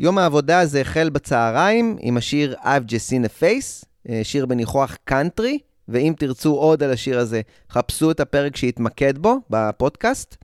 [0.00, 4.96] יום העבודה הזה החל בצהריים עם השיר I've just seen a face, אה, שיר בניחוח
[5.04, 5.58] קאנטרי,
[5.88, 10.36] ואם תרצו עוד על השיר הזה, חפשו את הפרק שהתמקד בו בפודקאסט.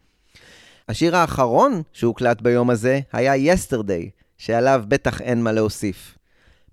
[0.89, 6.19] השיר האחרון שהוקלט ביום הזה היה Yesterday, שעליו בטח אין מה להוסיף.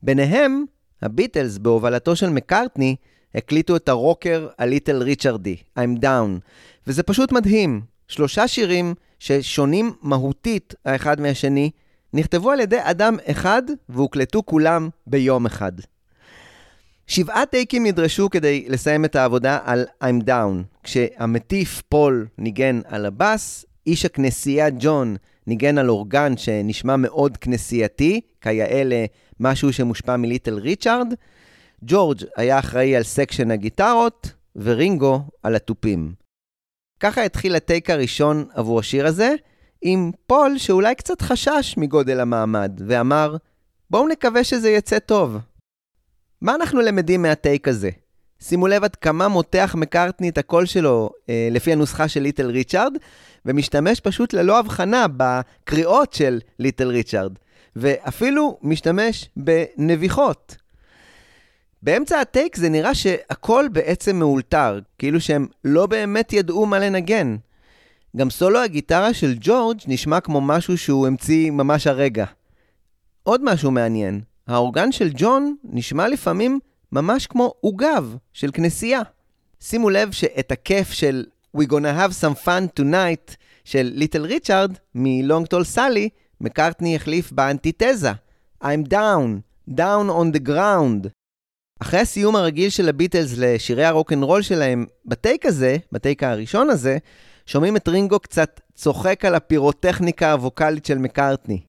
[0.04, 0.66] ביניהם,
[1.02, 2.96] הביטלס בהובלתו של מקארטני
[3.36, 6.40] הקליטו את הרוקר הליטל ריצ'רדי, I'm Down,
[6.88, 7.82] וזה פשוט מדהים.
[8.08, 11.72] שלושה שירים ששונים מהותית האחד מהשני,
[12.14, 15.72] נכתבו על ידי אדם אחד והוקלטו כולם ביום אחד.
[17.08, 23.66] שבעה טייקים נדרשו כדי לסיים את העבודה על I'm Down, כשהמטיף פול ניגן על הבאס,
[23.88, 25.16] איש הכנסייה ג'ון
[25.48, 28.84] ניגן על אורגן שנשמע מאוד כנסייתי, כיאה
[29.40, 31.14] למשהו שמושפע מליטל ריצ'ארד,
[31.84, 36.14] ג'ורג' היה אחראי על section הגיטרות, ורינגו על התופים.
[37.00, 39.36] ככה התחיל הטייק הראשון עבור השיר הזה,
[39.82, 43.36] עם פול שאולי קצת חשש מגודל המעמד, ואמר,
[43.90, 45.38] בואו נקווה שזה יצא טוב.
[46.42, 47.90] מה אנחנו למדים מהטייק הזה?
[48.40, 52.94] שימו לב עד כמה מותח מקארטני את הקול שלו אה, לפי הנוסחה של ליטל ריצ'ארד,
[53.46, 57.32] ומשתמש פשוט ללא הבחנה בקריאות של ליטל ריצ'ארד,
[57.76, 60.58] ואפילו משתמש בנביחות.
[61.84, 67.36] באמצע הטייק זה נראה שהכל בעצם מאולתר, כאילו שהם לא באמת ידעו מה לנגן.
[68.18, 72.26] גם סולו הגיטרה של ג'ורג' נשמע כמו משהו שהוא המציא ממש הרגע.
[73.24, 76.60] עוד משהו מעניין, האורגן של ג'ון נשמע לפעמים
[76.92, 79.02] ממש כמו עוגב של כנסייה.
[79.60, 81.26] שימו לב שאת הכיף של
[81.58, 86.10] We gonna have some fun tonight של ליטל ריצ'ארד מלונג טול סאלי,
[86.42, 88.12] מקארטני החליף באנטיתזה
[88.64, 91.08] I'm down, down on the ground.
[91.82, 96.98] אחרי הסיום הרגיל של הביטלס לשירי הרוקנרול שלהם, בטייק הזה, בטייק הראשון הזה,
[97.46, 101.62] שומעים את רינגו קצת צוחק על הפירוטכניקה הווקאלית של מקארטני.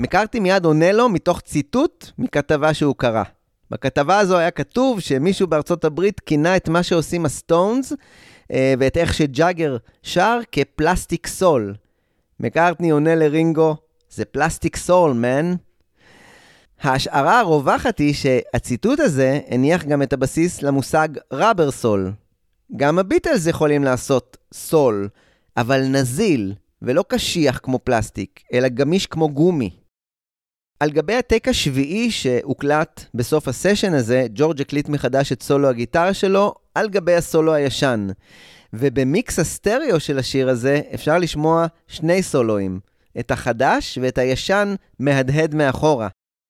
[0.00, 3.22] מקארטני מיד עונה לו מתוך ציטוט מכתבה שהוא קרא.
[3.70, 7.92] בכתבה הזו היה כתוב שמישהו בארצות הברית כינה את מה שעושים הסטונס
[8.52, 11.74] ואת איך שג'אגר שר כ plastic soul.
[12.40, 13.76] מקארטני עונה לרינגו,
[14.10, 15.54] זה plastic soul, man.
[16.80, 22.12] ההשערה הרווחת היא שהציטוט הזה הניח גם את הבסיס למושג Rubber Soul.
[22.76, 25.08] גם הביטלס יכולים לעשות סול,
[25.56, 29.79] אבל נזיל, ולא קשיח כמו פלסטיק, אלא גמיש כמו גומי.
[30.80, 36.54] על גבי הטייק השביעי שהוקלט בסוף הסשן הזה, ג'ורג' הקליט מחדש את סולו הגיטרה שלו
[36.74, 38.08] על גבי הסולו הישן.
[38.72, 42.80] ובמיקס הסטריאו של השיר הזה אפשר לשמוע שני סולואים,
[43.20, 46.08] את החדש ואת הישן מהדהד מאחורה.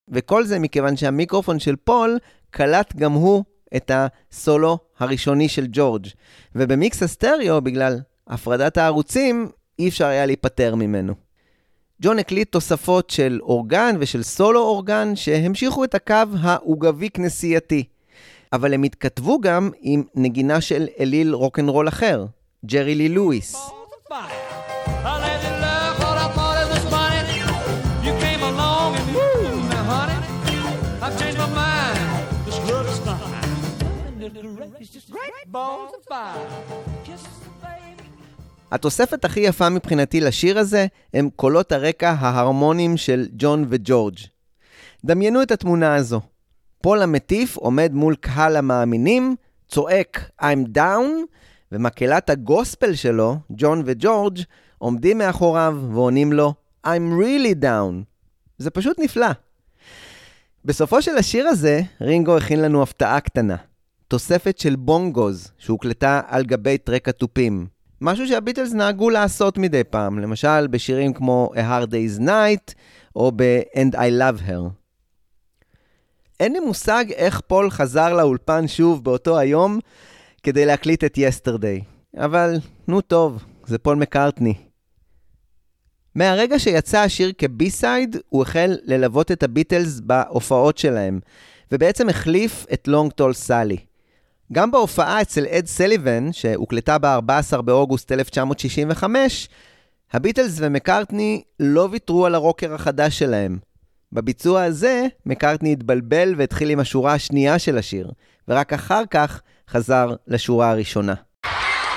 [0.09, 2.19] וכל זה מכיוון שהמיקרופון של פול
[2.51, 3.45] קלט גם הוא
[3.77, 6.07] את הסולו הראשוני של ג'ורג'.
[6.55, 11.30] ובמיקס הסטריאו, בגלל הפרדת הערוצים, אי אפשר היה להיפטר ממנו.
[12.03, 17.85] ג'ון הקליט תוספות של אורגן ושל סולו אורגן שהמשיכו את הקו העוגבי כנסייתי.
[18.53, 22.27] אבל הם התכתבו גם עם נגינה של אליל רוקנרול אחר,
[22.65, 23.71] ג'רי לי לואיס.
[35.21, 36.90] Great balls of fire.
[38.71, 44.19] התוספת הכי יפה מבחינתי לשיר הזה הם קולות הרקע ההרמוניים של ג'ון וג'ורג'.
[45.05, 46.21] דמיינו את התמונה הזו.
[46.83, 49.37] פול המטיף עומד מול קהל המאמינים,
[49.69, 51.07] צועק I'm down,
[51.73, 54.39] ומקהלת הגוספל שלו, ג'ון וג'ורג',
[54.79, 56.55] עומדים מאחוריו ועונים לו
[56.87, 58.05] I'm really down.
[58.59, 59.31] זה פשוט נפלא.
[60.65, 63.57] בסופו של השיר הזה, רינגו הכין לנו הפתעה קטנה.
[64.09, 67.67] תוספת של בונגוז שהוקלטה על גבי track התופים.
[68.01, 72.75] משהו שהביטלס נהגו לעשות מדי פעם, למשל בשירים כמו A Hard Day's Night
[73.17, 74.71] או ב-And I Love Her.
[76.41, 79.79] אין לי מושג איך פול חזר לאולפן שוב באותו היום
[80.43, 81.81] כדי להקליט את Yesterday,
[82.17, 82.55] אבל
[82.89, 84.55] נו טוב, זה פול מקארטני.
[86.15, 91.21] מהרגע שיצא השיר כ-B-side, הוא החל ללוות את הביטלס בהופעות שלהם,
[91.73, 93.77] ובעצם החליף את Long Tall Sally.
[94.53, 99.49] גם בהופעה אצל אד סליבן, שהוקלטה ב-14 באוגוסט 1965,
[100.13, 103.59] הביטלס ומקארטני לא ויתרו על הרוקר החדש שלהם.
[104.13, 108.11] בביצוע הזה, מקארטני התבלבל והתחיל עם השורה השנייה של השיר,
[108.49, 111.15] ורק אחר כך חזר לשורה הראשונה.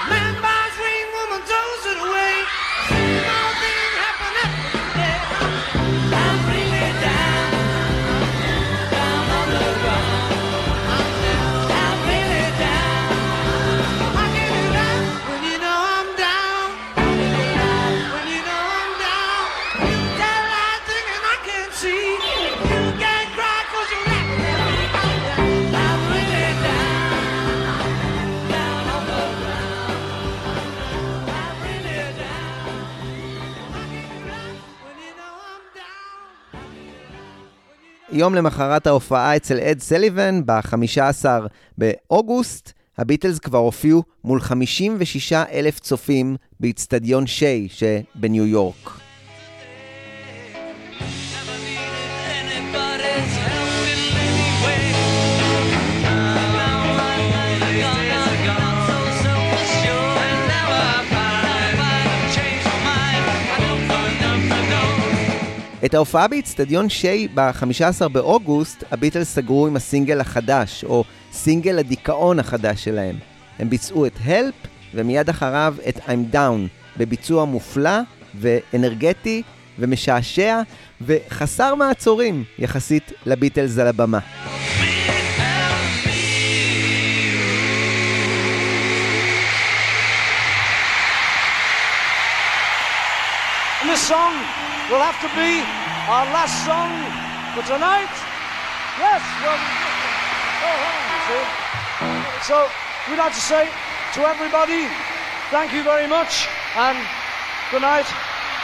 [0.10, 0.43] Man
[38.16, 41.26] יום למחרת ההופעה אצל אד סליבן, ב-15
[41.78, 49.03] באוגוסט, הביטלס כבר הופיעו מול 56 אלף צופים באיצטדיון שיי שבניו יורק.
[65.86, 72.84] את ההופעה באיצטדיון שיי ב-15 באוגוסט, הביטלס סגרו עם הסינגל החדש, או סינגל הדיכאון החדש
[72.84, 73.16] שלהם.
[73.60, 76.68] הם ביצעו את Help, ומיד אחריו את I'm Down,
[76.98, 78.00] בביצוע מופלא
[78.36, 79.42] ואנרגטי
[79.80, 80.62] ומשעשע
[81.02, 84.20] וחסר מעצורים יחסית לביטלס על הבמה.
[93.84, 95.64] This song will have to be
[96.12, 96.92] our last song
[97.56, 98.12] for tonight.
[99.00, 99.60] Yes, well.
[102.44, 102.68] So
[103.10, 103.70] we'd like to say
[104.14, 104.88] to everybody,
[105.50, 106.98] thank you very much and
[107.72, 108.08] good night.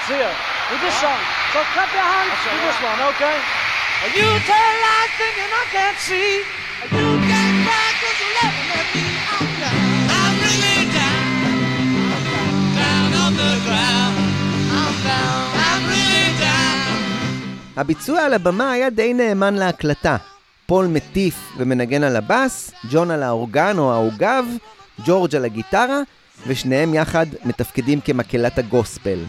[0.07, 0.31] See ya.
[0.69, 1.17] With this song.
[1.53, 3.37] So clap your hands with this one, okay?
[4.13, 6.43] You tell lies thinking I can't see.
[6.93, 9.18] You can't cry 'cause laughing at me.
[17.79, 20.17] הביצוע על הבמה היה די נאמן להקלטה.
[20.65, 24.45] פול מטיף ומנגן על הבאס, ג'ון על האורגן או העוגב,
[25.05, 26.01] ג'ורג' על הגיטרה,
[26.47, 29.19] ושניהם יחד מתפקדים כמקהלת הגוספל.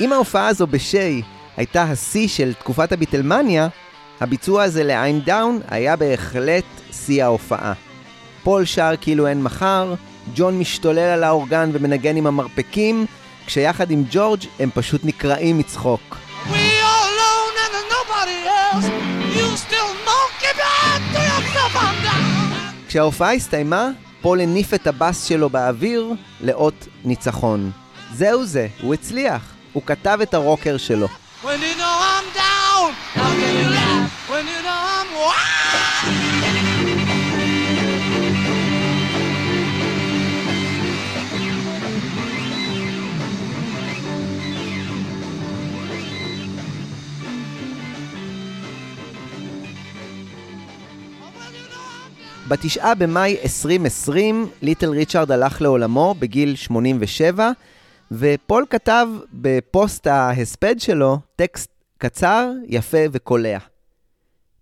[0.00, 1.22] אם ההופעה הזו בשיי
[1.56, 3.68] הייתה השיא של תקופת הביטלמניה,
[4.20, 7.72] הביצוע הזה ל-I'm Down היה בהחלט שיא ההופעה.
[8.42, 9.94] פול שר כאילו אין מחר,
[10.34, 13.06] ג'ון משתולל על האורגן ומנגן עם המרפקים,
[13.46, 16.16] כשיחד עם ג'ורג' הם פשוט נקרעים מצחוק.
[22.88, 23.88] כשההופעה הסתיימה,
[24.20, 27.70] פול הניף את הבאס שלו באוויר לאות ניצחון.
[28.12, 29.54] זהו זה, הוא הצליח.
[29.74, 31.06] הוא כתב את הרוקר שלו.
[31.06, 33.73] When you know I'm down, you
[34.34, 35.10] when know I'm
[52.48, 57.50] בתשעה במאי 2020, ליטל ריצ'רד הלך לעולמו בגיל 87,
[58.12, 63.58] ופול כתב בפוסט ההספד שלו טקסט קצר, יפה וקולע.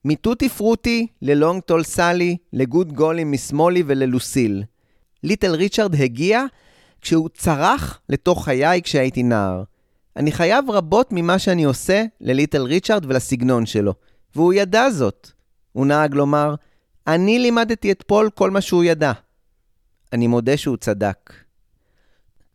[0.04, 4.62] מטוטי פרוטי ללונג טול סלי, לגוד גולים משמאלי וללוסיל.
[5.22, 6.44] ליטל ריצ'רד הגיע
[7.00, 9.62] כשהוא צרח לתוך חיי כשהייתי נער.
[10.16, 13.94] אני חייב רבות ממה שאני עושה לליטל ריצ'רד ולסגנון שלו,
[14.34, 15.30] והוא ידע זאת.
[15.72, 16.54] הוא נהג לומר,
[17.06, 19.12] אני לימדתי את פול כל מה שהוא ידע.
[20.12, 21.32] אני מודה שהוא צדק.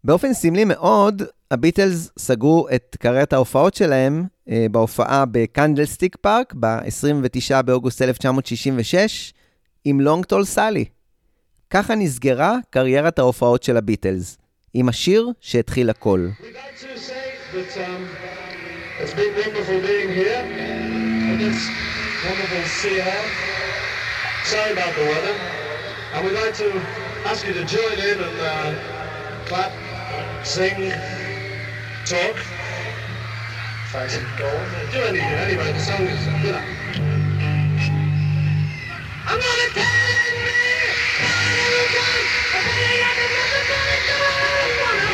[0.07, 8.01] באופן סמלי מאוד, הביטלס סגרו את קריירת ההופעות שלהם אה, בהופעה בקנדלסטיק פארק ב-29 באוגוסט
[8.01, 9.33] 1966
[9.85, 10.85] עם Long Tall Sally.
[11.69, 14.37] ככה נסגרה קריירת ההופעות של הביטלס,
[14.73, 16.27] עם השיר שהתחיל הכל.
[16.27, 16.41] אממ.
[24.51, 25.35] Sorry about the weather.
[26.13, 26.69] And we'd like to
[27.31, 28.53] ask you to join in and uh,
[29.49, 29.71] clap,
[30.43, 30.91] sing,
[32.05, 32.37] talk,
[33.91, 34.25] fight, some
[34.91, 35.21] do anything.
[35.21, 36.63] Anyway, the song is, you know.
[39.27, 40.35] I'm gonna tell you,
[41.19, 45.06] I'm gonna tell you, I'm gonna tell you, I'm gonna tell you,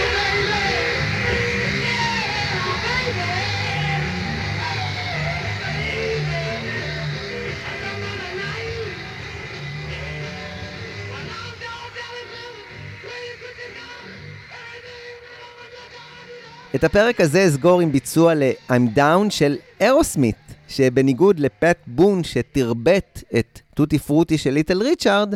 [16.75, 20.35] את הפרק הזה אסגור עם ביצוע ל-I'm Down של אירוסמית,
[20.67, 25.35] שבניגוד לפט בון שתרבט את Tutti Frutti של ליטל ריצ'ארד,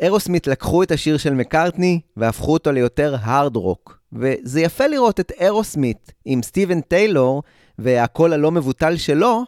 [0.00, 3.98] אירוסמית לקחו את השיר של מקארטני והפכו אותו ליותר hard rock.
[4.12, 7.42] וזה יפה לראות את אירוסמית עם סטיבן טיילור
[7.78, 9.44] והקול הלא מבוטל שלו,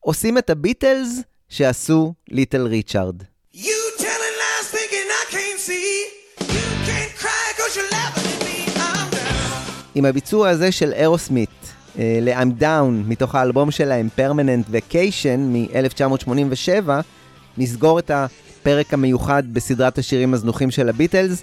[0.00, 3.22] עושים את הביטלס שעשו ליטל ריצ'ארד.
[9.94, 16.90] עם הביצוע הזה של אירוסמית אה, ל-I'm Down מתוך האלבום שלהם Permanent Vacation מ-1987,
[17.58, 21.42] נסגור את הפרק המיוחד בסדרת השירים הזנוחים של הביטלס,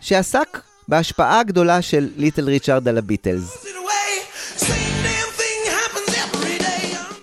[0.00, 3.66] שעסק בהשפעה הגדולה של ליטל ריצ'ארד על הביטלס.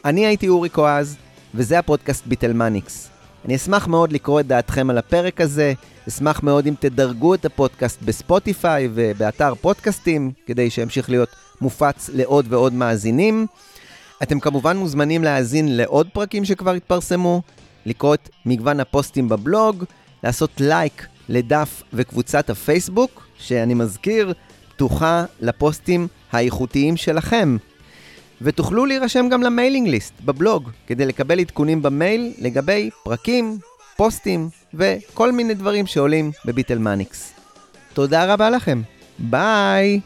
[0.06, 1.16] אני הייתי אורי קואז,
[1.56, 3.10] וזה הפודקאסט ביטלמניקס.
[3.46, 5.74] אני אשמח מאוד לקרוא את דעתכם על הפרק הזה,
[6.08, 11.30] אשמח מאוד אם תדרגו את הפודקאסט בספוטיפיי ובאתר פודקאסטים, כדי שימשיך להיות
[11.62, 13.48] מופץ לעוד ועוד מאזינים.
[14.24, 17.42] אתם כמובן מוזמנים להאזין לעוד פרקים שכבר התפרסמו,
[17.86, 19.84] לקרוא את מגוון הפוסטים בבלוג,
[20.24, 24.34] לעשות לייק לדף וקבוצת הפייסבוק, שאני מזכיר,
[24.70, 27.58] פתוחה לפוסטים האיכותיים שלכם.
[28.42, 33.58] ותוכלו להירשם גם ל-mailing list בבלוג, כדי לקבל עדכונים במייל לגבי פרקים,
[33.98, 37.34] פוסטים וכל מיני דברים שעולים בביטלמניקס.
[37.94, 38.82] תודה רבה לכם,
[39.20, 40.00] ביי!